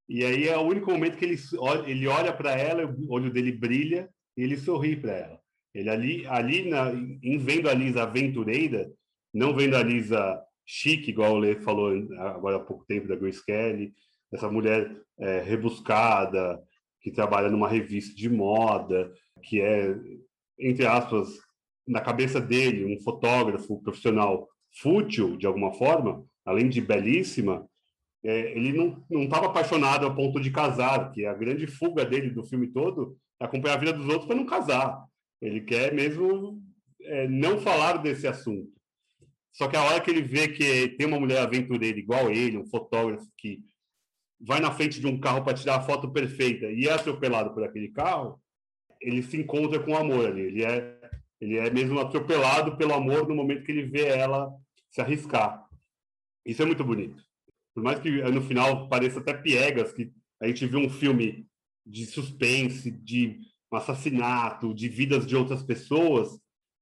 [0.08, 1.38] E aí é o único momento que ele,
[1.86, 5.40] ele olha para ela, o olho dele brilha e ele sorri para ela.
[5.74, 8.90] Ele ali, ali na, em vendo a Lisa aventureira,
[9.32, 13.44] não vendo a Lisa chique, igual o Lê falou agora há pouco tempo da Grace
[13.44, 13.92] Kelly,
[14.32, 16.62] essa mulher é, rebuscada,
[17.00, 19.94] que trabalha numa revista de moda, que é,
[20.58, 21.28] entre aspas,
[21.86, 24.48] na cabeça dele, um fotógrafo profissional
[24.80, 27.66] fútil, de alguma forma, além de belíssima,
[28.24, 32.44] é, ele não estava apaixonado a ponto de casar, que a grande fuga dele do
[32.44, 35.04] filme todo é acompanhar a vida dos outros para não casar.
[35.40, 36.60] Ele quer mesmo
[37.00, 38.70] é, não falar desse assunto.
[39.52, 42.66] Só que a hora que ele vê que tem uma mulher aventureira igual ele, um
[42.66, 43.60] fotógrafo que
[44.40, 47.64] vai na frente de um carro para tirar a foto perfeita e é atropelado por
[47.64, 48.40] aquele carro,
[49.00, 50.42] ele se encontra com o amor ali.
[50.42, 51.00] Ele é,
[51.40, 54.52] ele é mesmo atropelado pelo amor no momento que ele vê ela
[54.90, 55.64] se arriscar.
[56.44, 57.27] Isso é muito bonito.
[57.78, 60.12] Por mais que no final pareça até piegas, que
[60.42, 61.46] a gente vê um filme
[61.86, 63.38] de suspense, de
[63.72, 66.40] um assassinato, de vidas de outras pessoas,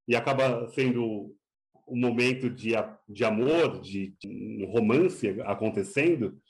[0.09, 1.37] e acaba sendo
[1.87, 2.71] um momento de,
[3.07, 6.41] de amor, de, de um romance acontecendo,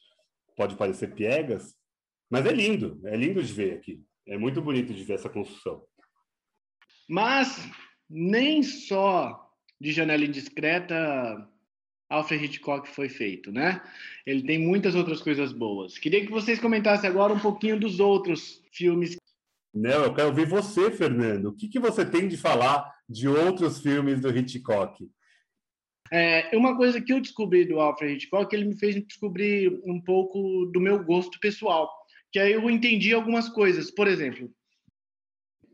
[0.56, 1.74] pode parecer piegas,
[2.30, 4.00] mas é lindo, é lindo de ver aqui.
[4.28, 5.82] É muito bonito de ver essa construção.
[7.08, 7.68] Mas
[8.08, 9.44] nem só
[9.80, 11.50] de Janela Indiscreta
[12.08, 13.82] Alfred Hitchcock foi feito, né?
[14.24, 15.98] Ele tem muitas outras coisas boas.
[15.98, 19.16] Queria que vocês comentassem agora um pouquinho dos outros filmes.
[19.74, 21.46] Não, eu quero ouvir você, Fernando.
[21.46, 25.08] O que, que você tem de falar de outros filmes do Hitchcock?
[26.12, 30.66] É, uma coisa que eu descobri do Alfred Hitchcock, ele me fez descobrir um pouco
[30.66, 31.90] do meu gosto pessoal,
[32.30, 33.90] que aí eu entendi algumas coisas.
[33.90, 34.48] Por exemplo,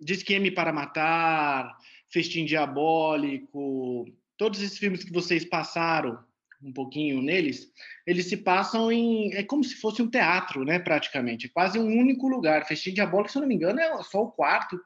[0.01, 1.76] De Esquema para Matar,
[2.11, 4.07] Festim Diabólico,
[4.43, 6.18] todos esses filmes que vocês passaram
[6.61, 7.68] um pouquinho neles,
[8.05, 9.32] eles se passam em.
[9.34, 10.80] É como se fosse um teatro, né?
[10.80, 11.47] Praticamente.
[11.47, 12.66] É quase um único lugar.
[12.66, 14.80] Festim Diabólico, se eu não me engano, é só o quarto,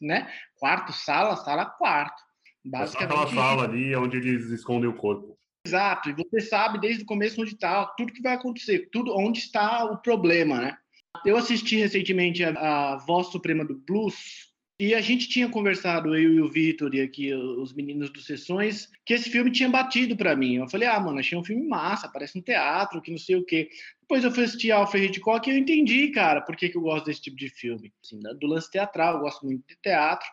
[0.00, 0.32] né?
[0.58, 2.22] Quarto, sala, sala, quarto.
[2.64, 3.12] Basicamente.
[3.12, 5.38] É aquela sala ali onde eles escondem o corpo.
[5.66, 9.40] Exato, e você sabe desde o começo onde está, tudo que vai acontecer, tudo onde
[9.40, 10.78] está o problema, né?
[11.24, 16.34] Eu assisti recentemente a, a Voz Suprema do Blues, e a gente tinha conversado, eu
[16.34, 20.36] e o Vitor e aqui os meninos dos Sessões, que esse filme tinha batido para
[20.36, 20.56] mim.
[20.56, 23.44] Eu falei, ah, mano, achei um filme massa, parece um teatro, que não sei o
[23.44, 23.70] quê.
[24.02, 27.06] Depois eu fui assistir Alfred Hitchcock e eu entendi, cara, por que, que eu gosto
[27.06, 27.90] desse tipo de filme.
[28.04, 30.28] Assim, do lance teatral, eu gosto muito de teatro.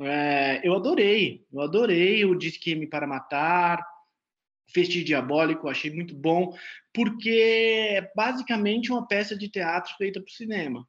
[0.00, 3.84] É, eu adorei, eu adorei o Disque para Matar,
[4.72, 6.52] Festim Diabólico, achei muito bom,
[6.92, 7.30] porque
[7.90, 10.86] é basicamente uma peça de teatro feita para o cinema.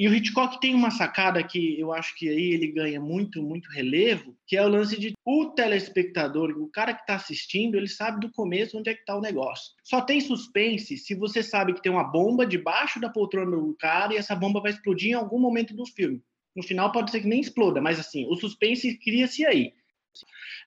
[0.00, 3.68] E o Hitchcock tem uma sacada que eu acho que aí ele ganha muito, muito
[3.68, 8.18] relevo, que é o lance de o telespectador, o cara que está assistindo, ele sabe
[8.18, 9.74] do começo onde é que está o negócio.
[9.84, 14.14] Só tem suspense se você sabe que tem uma bomba debaixo da poltrona do cara
[14.14, 16.22] e essa bomba vai explodir em algum momento do filme.
[16.56, 19.74] No final pode ser que nem exploda, mas assim, o suspense cria-se aí.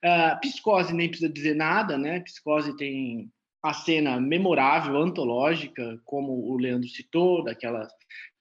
[0.04, 2.20] Uh, psicose nem precisa dizer nada, né?
[2.20, 3.28] Psicose tem
[3.64, 7.88] a cena memorável, antológica, como o Leandro citou, daquela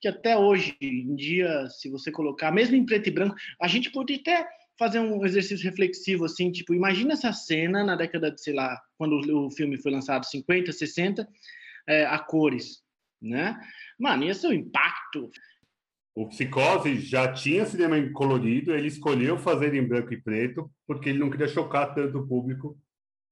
[0.01, 3.91] que até hoje em dia, se você colocar, mesmo em preto e branco, a gente
[3.91, 4.47] pode até
[4.77, 9.15] fazer um exercício reflexivo assim, tipo, imagina essa cena na década de, sei lá, quando
[9.37, 11.27] o filme foi lançado, 50, 60,
[11.87, 12.81] é, a cores,
[13.21, 13.59] né?
[13.99, 15.29] Mano, ia ser um impacto.
[16.15, 21.19] O Psicose já tinha cinema colorido, ele escolheu fazer em branco e preto porque ele
[21.19, 22.77] não queria chocar tanto o público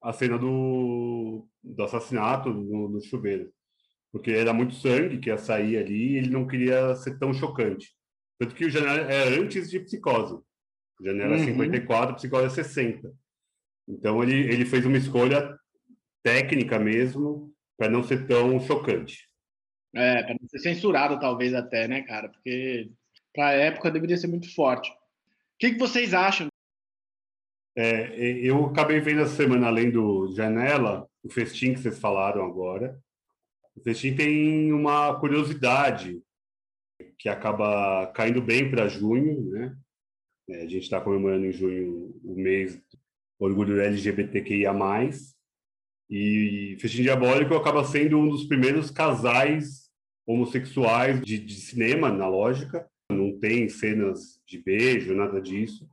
[0.01, 3.51] a cena do, do assassinato no, no chuveiro.
[4.12, 7.93] Porque era muito sangue que ia sair ali e ele não queria ser tão chocante.
[8.39, 10.39] Tanto que o Janela é antes de Psicose.
[11.01, 11.45] Janela uhum.
[11.45, 13.12] 54, Psicose é 60.
[13.88, 15.57] Então ele, ele fez uma escolha
[16.24, 19.30] técnica mesmo para não ser tão chocante.
[19.93, 22.30] É, para não ser censurado talvez até, né, cara?
[22.30, 22.89] Porque
[23.34, 24.89] para a época deveria ser muito forte.
[24.89, 24.95] O
[25.59, 26.47] que, que vocês acham
[27.76, 32.99] é, eu acabei vendo essa semana, além do Janela, o festim que vocês falaram agora.
[33.86, 36.21] O tem uma curiosidade
[37.17, 39.75] que acaba caindo bem para junho, né?
[40.49, 42.79] É, a gente está comemorando em junho o mês
[43.39, 44.73] orgulho LGBTQIA+.
[46.09, 49.89] E Festim Diabólico acaba sendo um dos primeiros casais
[50.25, 52.88] homossexuais de, de cinema, na lógica.
[53.11, 55.89] Não tem cenas de beijo, nada disso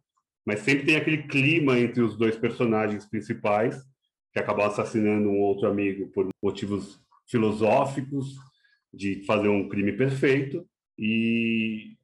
[0.48, 3.84] mas sempre tem aquele clima entre os dois personagens principais,
[4.32, 6.98] que acabam assassinando um outro amigo por motivos
[7.28, 8.34] filosóficos,
[8.92, 10.66] de fazer um crime perfeito,
[10.98, 11.96] e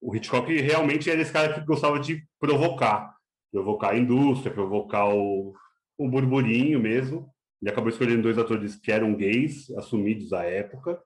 [0.00, 3.16] o Hitchcock realmente era esse cara que gostava de provocar,
[3.50, 5.54] provocar a indústria, provocar o,
[5.96, 7.28] o burburinho mesmo.
[7.62, 11.00] Ele acabou escolhendo dois atores que eram gays, assumidos à época,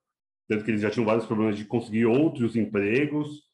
[0.49, 3.45] tanto que eles já tinham vários problemas de conseguir outros empregos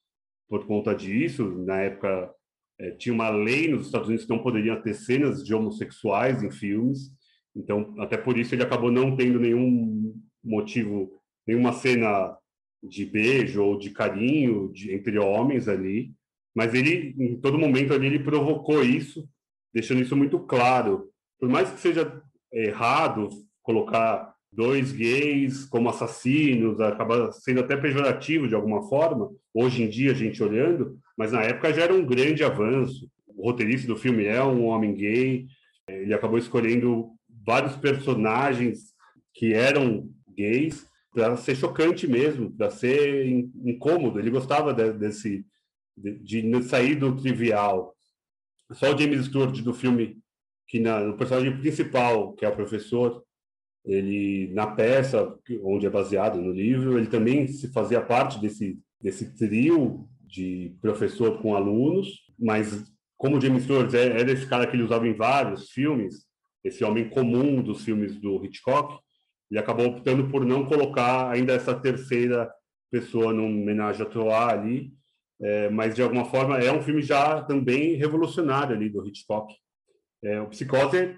[0.49, 1.45] por conta disso.
[1.65, 2.33] Na época,
[2.79, 6.51] é, tinha uma lei nos Estados Unidos que não poderiam ter cenas de homossexuais em
[6.51, 7.11] filmes,
[7.57, 11.11] então até por isso ele acabou não tendo nenhum motivo,
[11.47, 12.37] nenhuma cena
[12.83, 16.13] de beijo ou de carinho de, entre homens ali,
[16.55, 19.29] mas ele em todo momento ali ele provocou isso,
[19.75, 21.11] deixando isso muito claro.
[21.39, 23.29] Por mais que seja errado
[23.63, 30.13] colocar dois gays como assassinos, acaba sendo até pejorativo de alguma forma, hoje em dia
[30.13, 33.11] a gente olhando, mas na época já era um grande avanço.
[33.27, 35.47] O roteirista do filme é um homem gay,
[35.89, 37.11] ele acabou escolhendo
[37.47, 38.93] vários personagens
[39.33, 43.27] que eram gays para ser chocante mesmo, para ser
[43.65, 44.19] incômodo.
[44.19, 45.47] Ele gostava de, desse
[45.97, 47.95] de, de, sair do trivial.
[48.73, 50.19] Só o James Stewart do filme
[50.67, 53.25] que na, no personagem principal, que é o professor,
[53.85, 59.37] ele na peça onde é baseado no livro, ele também se fazia parte desse desse
[59.37, 62.85] trio de professor com alunos, mas
[63.17, 66.27] como James Stewart é, era esse cara que ele usava em vários filmes,
[66.67, 68.99] esse homem comum dos filmes do Hitchcock,
[69.51, 72.51] ele acabou optando por não colocar ainda essa terceira
[72.91, 74.93] pessoa no homenagem a Troar ali,
[75.41, 79.55] é, mas de alguma forma é um filme já também revolucionário ali do Hitchcock.
[80.25, 81.17] É, o Psicose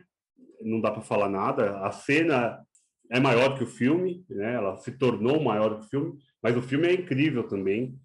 [0.61, 2.61] não dá para falar nada, a cena
[3.11, 4.55] é maior que o filme, né?
[4.55, 7.99] Ela se tornou maior que o filme, mas o filme é incrível também.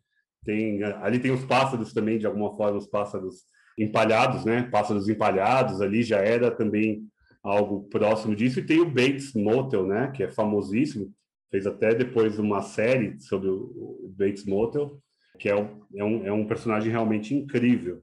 [0.46, 3.44] Tem ali tem os pássaros também de alguma forma os pássaros
[3.78, 4.64] empalhados, né?
[4.72, 7.08] Pássaros empalhados ali já era também
[7.44, 10.12] algo próximo disso e tem o Bates Motel, né?
[10.12, 11.14] Que é famosíssimo.
[11.52, 14.98] Fez até depois uma série sobre o Bates Motel,
[15.38, 18.02] que é um, é um, é um personagem realmente incrível.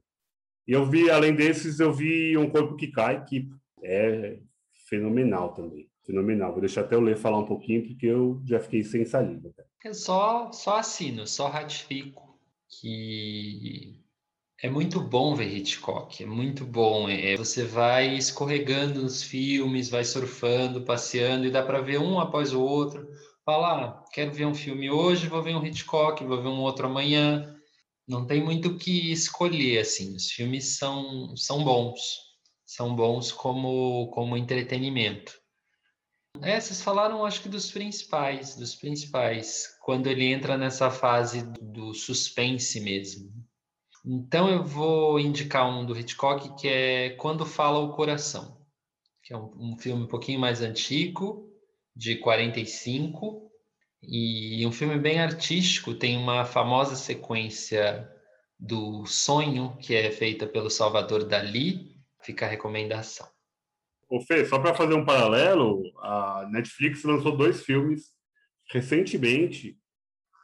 [0.67, 3.49] E eu vi, além desses, eu vi Um Corpo que Cai, que
[3.83, 4.39] é
[4.87, 5.89] fenomenal também.
[6.05, 6.51] Fenomenal.
[6.51, 9.51] Vou deixar até o Lê falar um pouquinho, porque eu já fiquei sem saliva.
[9.83, 12.39] Eu só, só assino, só ratifico
[12.69, 14.00] que
[14.63, 17.09] É muito bom ver Hitchcock, é muito bom.
[17.09, 22.53] É, você vai escorregando nos filmes, vai surfando, passeando e dá para ver um após
[22.53, 23.07] o outro.
[23.43, 26.85] Fala, ah, quero ver um filme hoje, vou ver um Hitchcock, vou ver um outro
[26.85, 27.55] amanhã.
[28.07, 30.15] Não tem muito o que escolher, assim.
[30.15, 31.99] Os filmes são, são bons,
[32.63, 35.33] são bons como, como entretenimento.
[36.39, 41.95] É, vocês falaram, acho que dos principais, dos principais, quando ele entra nessa fase do
[41.95, 43.31] suspense mesmo.
[44.03, 48.57] Então eu vou indicar um do Hitchcock que é Quando Fala o Coração,
[49.23, 51.51] que é um, um filme um pouquinho mais antigo,
[51.95, 53.51] de 45,
[54.01, 58.09] e um filme bem artístico, tem uma famosa sequência
[58.59, 63.27] do Sonho, que é feita pelo Salvador Dali, fica a recomendação.
[64.09, 68.11] Ô Fê, só para fazer um paralelo, a Netflix lançou dois filmes
[68.69, 69.77] recentemente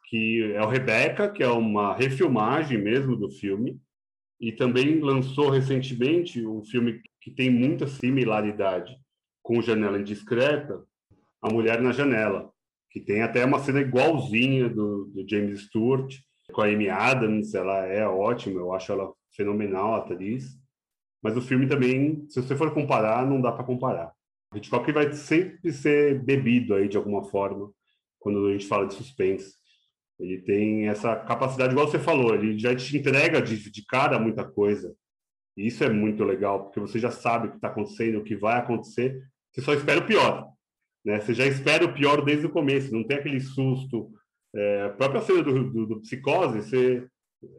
[0.07, 3.79] que é o Rebecca, que é uma refilmagem mesmo do filme,
[4.39, 8.97] e também lançou recentemente um filme que tem muita similaridade
[9.43, 10.81] com Janela Indiscreta,
[11.41, 12.49] A Mulher na Janela,
[12.89, 16.15] que tem até uma cena igualzinha do, do James Stewart,
[16.53, 20.57] com a Amy Adams, ela é ótima, eu acho ela fenomenal, a atriz.
[21.21, 24.13] Mas o filme também, se você for comparar, não dá para comparar.
[24.55, 27.69] Hitchcock vai sempre ser bebido aí de alguma forma
[28.17, 29.53] quando a gente fala de suspense.
[30.19, 34.43] Ele tem essa capacidade, igual você falou, ele já te entrega de, de cara muita
[34.43, 34.95] coisa.
[35.55, 38.35] E isso é muito legal, porque você já sabe o que está acontecendo, o que
[38.35, 40.51] vai acontecer, você só espera o pior.
[41.05, 41.19] Né?
[41.19, 44.11] Você já espera o pior desde o começo, não tem aquele susto.
[44.55, 47.07] É, a própria cena do, do, do Psicose, você,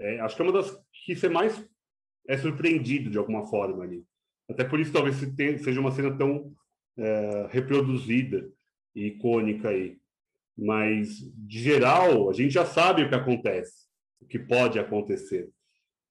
[0.00, 1.64] é, acho que é uma das que você mais
[2.28, 4.04] é surpreendido de alguma forma ali.
[4.50, 6.52] Até por isso, talvez seja uma cena tão
[6.96, 8.50] é, reproduzida
[8.94, 9.98] e icônica aí
[10.58, 13.86] mas de geral a gente já sabe o que acontece,
[14.20, 15.48] o que pode acontecer.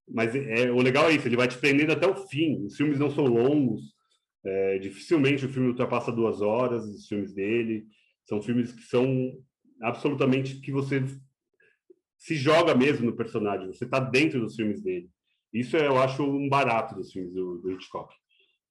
[0.09, 2.63] Mas é, o legal é isso, ele vai te prendendo até o fim.
[2.65, 3.81] Os filmes não são longos,
[4.45, 6.85] é, dificilmente o filme ultrapassa duas horas.
[6.85, 7.85] Os filmes dele
[8.23, 9.33] são filmes que são
[9.81, 11.03] absolutamente que você
[12.17, 13.67] se joga mesmo no personagem.
[13.67, 15.09] Você está dentro dos filmes dele.
[15.53, 18.13] Isso eu acho um barato dos filmes do, do Hitchcock.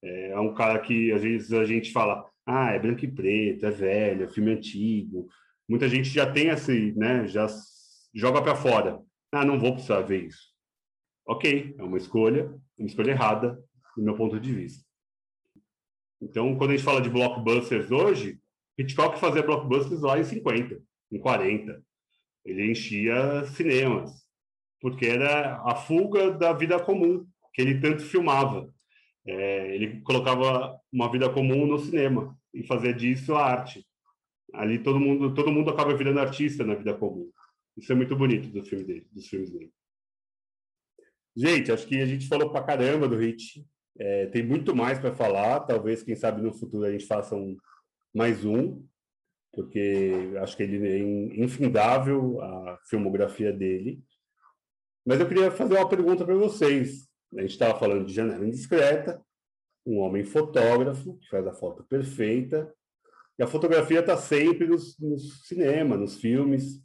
[0.03, 3.67] É, é um cara que às vezes a gente fala, ah, é branco e preto,
[3.67, 5.29] é velho, é filme antigo,
[5.69, 7.47] muita gente já tem esse, né, já
[8.15, 9.01] joga para fora.
[9.33, 10.55] Ah, não vou precisar ver isso.
[11.27, 13.59] Ok, é uma escolha, uma escolha errada,
[13.97, 14.85] do meu ponto de vista.
[16.21, 18.39] Então, quando a gente fala de blockbusters hoje,
[18.79, 21.83] Hitchcock fazia blockbusters lá em 50, em 40.
[22.45, 24.11] Ele enchia cinemas,
[24.81, 28.71] porque era a fuga da vida comum que ele tanto filmava.
[29.27, 33.85] É, ele colocava uma vida comum no cinema e fazia disso a arte
[34.57, 37.31] ali todo mundo todo mundo acaba virando artista na vida comum.
[37.77, 39.73] Isso é muito bonito do filme dele, dos filmes dele.
[41.37, 43.67] Gente, acho que a gente falou pra caramba do Hit.
[43.99, 45.61] É, tem muito mais para falar.
[45.61, 47.57] Talvez, quem sabe, no futuro a gente faça um,
[48.15, 48.83] mais um,
[49.53, 50.99] porque acho que ele é
[51.43, 54.03] infindável a filmografia dele.
[55.05, 57.07] Mas eu queria fazer uma pergunta para vocês.
[57.37, 59.23] A gente estava falando de Janela Indiscreta,
[59.85, 62.73] um homem fotógrafo que faz a foto perfeita,
[63.39, 66.81] e a fotografia está sempre no, no cinema, nos filmes.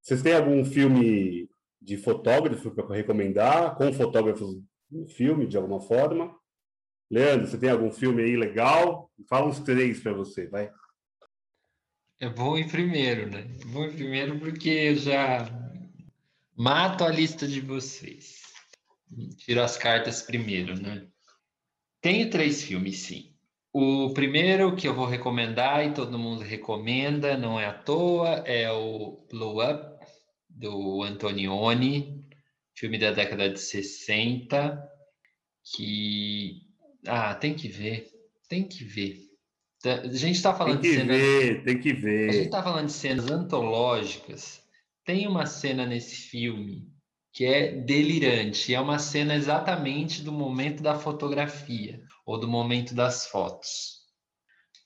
[0.00, 1.50] Vocês têm algum filme
[1.80, 4.56] de fotógrafo para recomendar, com fotógrafos
[4.90, 6.34] no filme, de alguma forma?
[7.10, 9.10] Leandro, você tem algum filme aí legal?
[9.28, 10.70] Fala uns três para você, vai.
[12.20, 13.48] Eu vou em primeiro, né?
[13.66, 15.48] Vou em primeiro porque eu já
[16.56, 18.42] mato a lista de vocês.
[19.36, 21.08] Tiro as cartas primeiro, né?
[22.00, 23.34] Tenho três filmes, sim.
[23.72, 28.70] O primeiro que eu vou recomendar e todo mundo recomenda, não é à toa, é
[28.72, 30.06] o Blow Up,
[30.48, 32.24] do Antonioni,
[32.74, 34.82] filme da década de 60,
[35.76, 36.62] que.
[37.06, 38.08] Ah, tem que ver,
[38.48, 39.28] tem que ver.
[39.84, 41.16] A gente está falando tem que de cenas.
[41.16, 42.28] Ver, tem que ver.
[42.28, 44.62] A gente está falando de cenas antológicas.
[45.04, 46.88] Tem uma cena nesse filme
[47.32, 48.74] que é delirante.
[48.74, 54.00] É uma cena exatamente do momento da fotografia ou do momento das fotos.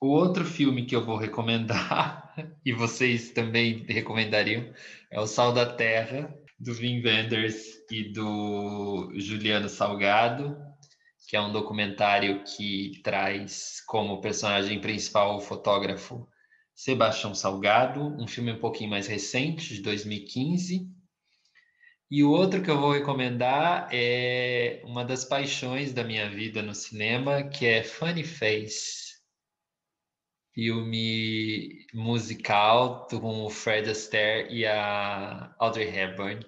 [0.00, 2.32] O outro filme que eu vou recomendar,
[2.64, 4.72] e vocês também recomendariam,
[5.10, 10.56] é O Sal da Terra, do Wim Wenders e do Juliano Salgado,
[11.28, 16.28] que é um documentário que traz como personagem principal o fotógrafo
[16.76, 21.01] Sebastião Salgado, um filme um pouquinho mais recente, de 2015
[22.12, 26.74] e o outro que eu vou recomendar é uma das paixões da minha vida no
[26.74, 29.14] cinema, que é Funny Face,
[30.52, 36.44] filme musical com o Fred Astaire e a Audrey Hepburn.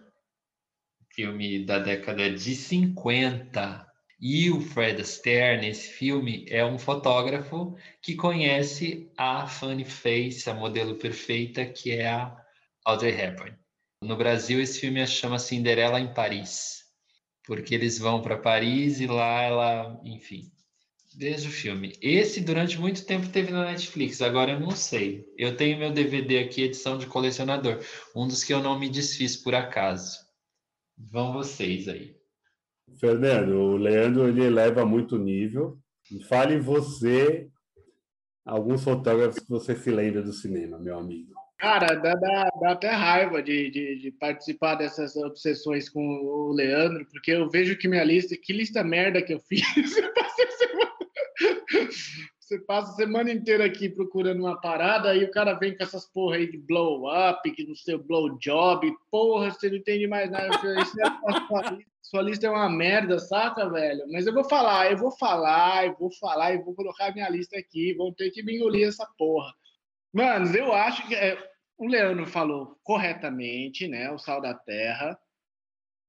[1.15, 3.91] filme da década de 50.
[4.21, 10.53] E o Fred Astaire, nesse filme, é um fotógrafo que conhece a funny face, a
[10.53, 12.37] modelo perfeita, que é a
[12.85, 13.64] Audrey Hepburn.
[14.05, 16.85] No Brasil, esse filme chama Cinderela em Paris,
[17.47, 20.53] porque eles vão para Paris e lá ela, enfim,
[21.17, 21.97] desde o filme.
[22.03, 25.25] Esse, durante muito tempo, teve na Netflix, agora eu não sei.
[25.39, 27.81] Eu tenho meu DVD aqui, edição de colecionador,
[28.15, 30.19] um dos que eu não me desfiz por acaso.
[30.99, 32.15] Vão vocês aí.
[33.01, 35.79] Fernando, o Leandro ele eleva muito nível.
[36.29, 37.49] Fale você
[38.45, 41.33] alguns fotógrafos que você se lembra do cinema, meu amigo.
[41.65, 47.07] Cara, dá, dá, dá até raiva de, de, de, participar dessas obsessões com o Leandro,
[47.07, 49.63] porque eu vejo que minha lista, que lista merda que eu fiz.
[52.39, 56.05] Você passa a semana inteira aqui procurando uma parada, aí o cara vem com essas
[56.05, 60.31] porra aí de blow up, que no seu blow job, porra, você não entende mais
[60.31, 60.49] nada.
[60.49, 60.85] É
[62.03, 64.05] sua lista é uma merda, saca, velho?
[64.13, 67.59] Mas eu vou falar, eu vou falar, eu vou falar, eu vou colocar minha lista
[67.59, 69.51] aqui, vão ter que me engolir essa porra.
[70.13, 71.37] Mano, eu acho que é,
[71.77, 74.11] o Leandro falou corretamente, né?
[74.11, 75.19] O sal da terra.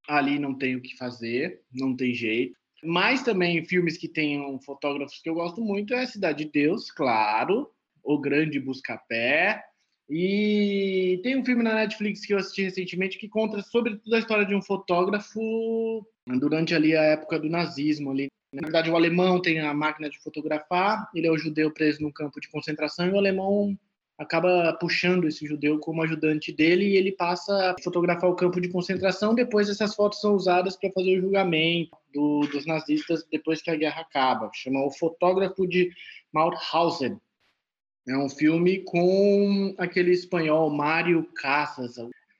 [0.08, 2.56] Ali não tem o que fazer, não tem jeito.
[2.84, 7.70] Mas também filmes que tenham fotógrafos que eu gosto muito é Cidade de Deus, claro,
[8.04, 9.64] O Grande Buscapé.
[10.08, 14.20] E tem um filme na Netflix que eu assisti recentemente que conta sobre toda a
[14.20, 16.06] história de um fotógrafo
[16.38, 18.28] durante ali a época do nazismo ali.
[18.52, 22.12] Na verdade, o alemão tem a máquina de fotografar, ele é o judeu preso num
[22.12, 23.76] campo de concentração e o alemão
[24.18, 28.68] acaba puxando esse judeu como ajudante dele e ele passa a fotografar o campo de
[28.68, 29.34] concentração.
[29.34, 33.76] Depois, essas fotos são usadas para fazer o julgamento do, dos nazistas depois que a
[33.76, 34.50] guerra acaba.
[34.54, 35.90] Chama O Fotógrafo de
[36.32, 37.20] Mauthausen.
[38.08, 41.96] É um filme com aquele espanhol Mário Casas.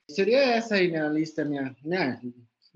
[0.08, 2.20] Seria essa aí na lista minha, né?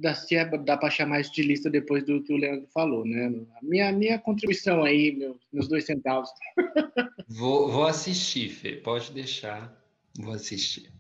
[0.01, 3.27] Dá, se é, dá para chamar estilista depois do que o Leandro falou, né?
[3.27, 6.31] A minha, minha contribuição aí, meu, meus dois centavos.
[7.33, 9.73] Vou, vou assistir, Fê, pode deixar,
[10.19, 10.93] vou assistir.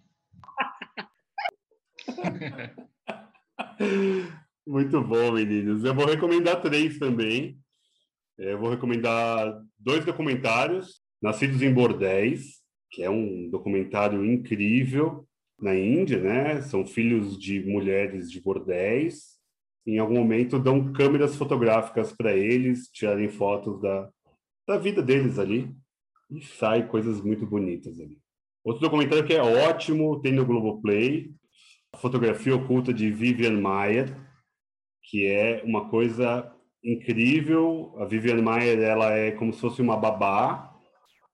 [4.64, 5.82] Muito bom, meninos.
[5.82, 7.58] Eu vou recomendar três também.
[8.38, 12.60] Eu vou recomendar dois documentários: Nascidos em Bordéis,
[12.92, 15.28] que é um documentário incrível
[15.60, 16.62] na Índia, né?
[16.62, 19.38] São filhos de mulheres de bordéis.
[19.86, 24.08] Em algum momento dão câmeras fotográficas para eles tirarem fotos da,
[24.66, 25.74] da vida deles ali
[26.30, 28.18] e sai coisas muito bonitas ali.
[28.64, 31.32] Outro documentário que é ótimo, tem no Globoplay,
[31.92, 34.14] a fotografia oculta de Vivian Maier,
[35.04, 36.50] que é uma coisa
[36.84, 37.94] incrível.
[37.98, 40.72] A Vivian Maier, ela é como se fosse uma babá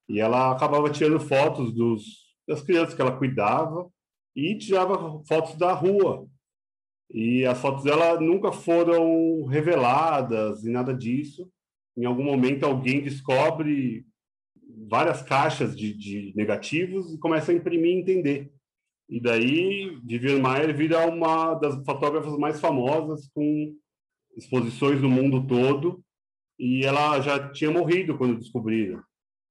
[0.08, 2.04] e ela acabava tirando fotos dos,
[2.46, 3.90] das crianças que ela cuidava
[4.36, 6.28] e tirava fotos da rua.
[7.10, 11.50] E as fotos dela nunca foram reveladas e nada disso.
[11.96, 14.04] Em algum momento alguém descobre
[14.88, 18.52] várias caixas de, de negativos e começa a imprimir e entender.
[19.08, 23.74] E daí Vivian Maier vira uma das fotógrafas mais famosas com
[24.36, 26.04] exposições no mundo todo
[26.58, 29.02] e ela já tinha morrido quando descobriram.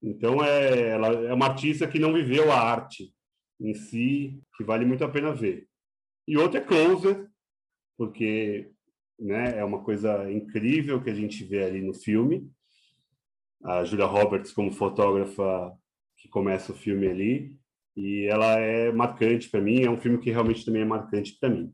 [0.02, 3.12] Então é ela é uma artista que não viveu a arte,
[3.60, 5.68] em si, que vale muito a pena ver.
[6.26, 7.28] E outro é Closer,
[7.96, 8.70] porque
[9.18, 12.50] né, é uma coisa incrível que a gente vê ali no filme.
[13.64, 15.76] A Julia Roberts como fotógrafa
[16.18, 17.56] que começa o filme ali,
[17.96, 21.48] e ela é marcante para mim, é um filme que realmente também é marcante para
[21.48, 21.72] mim.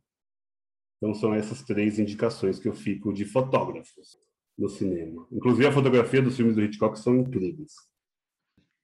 [0.97, 4.19] Então são essas três indicações que eu fico de fotógrafos
[4.57, 5.27] no cinema.
[5.33, 7.73] Inclusive a fotografia dos filmes do Hitchcock são incríveis.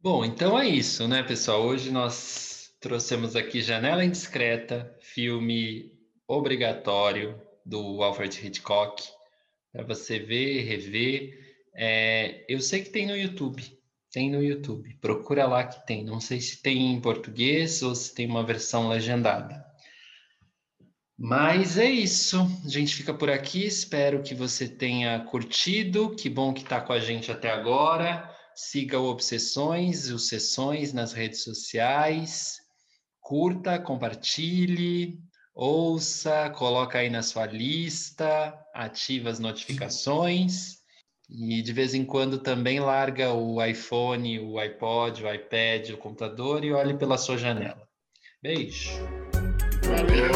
[0.01, 1.65] Bom, então é isso, né, pessoal?
[1.65, 2.48] Hoje nós
[2.81, 5.93] trouxemos aqui Janela Indiscreta, filme
[6.26, 9.03] obrigatório do Alfred Hitchcock,
[9.72, 11.39] para você ver, rever.
[11.74, 13.62] É, eu sei que tem no YouTube,
[14.12, 16.05] tem no YouTube, procura lá que tem.
[16.05, 19.66] Não sei se tem em português ou se tem uma versão legendada.
[21.20, 23.66] Mas é isso, a gente fica por aqui.
[23.66, 26.14] Espero que você tenha curtido.
[26.14, 28.33] Que bom que está com a gente até agora.
[28.55, 32.68] Siga o Obsessões, os Sessões nas redes sociais
[33.29, 35.20] curta, compartilhe,
[35.55, 40.79] ouça, coloca aí na sua lista, ativa as notificações
[41.29, 46.64] e de vez em quando também larga o iPhone, o iPod, o iPad, o computador
[46.64, 47.87] e olhe pela sua janela.
[48.43, 48.93] Beijo.
[49.85, 50.33] Valeu.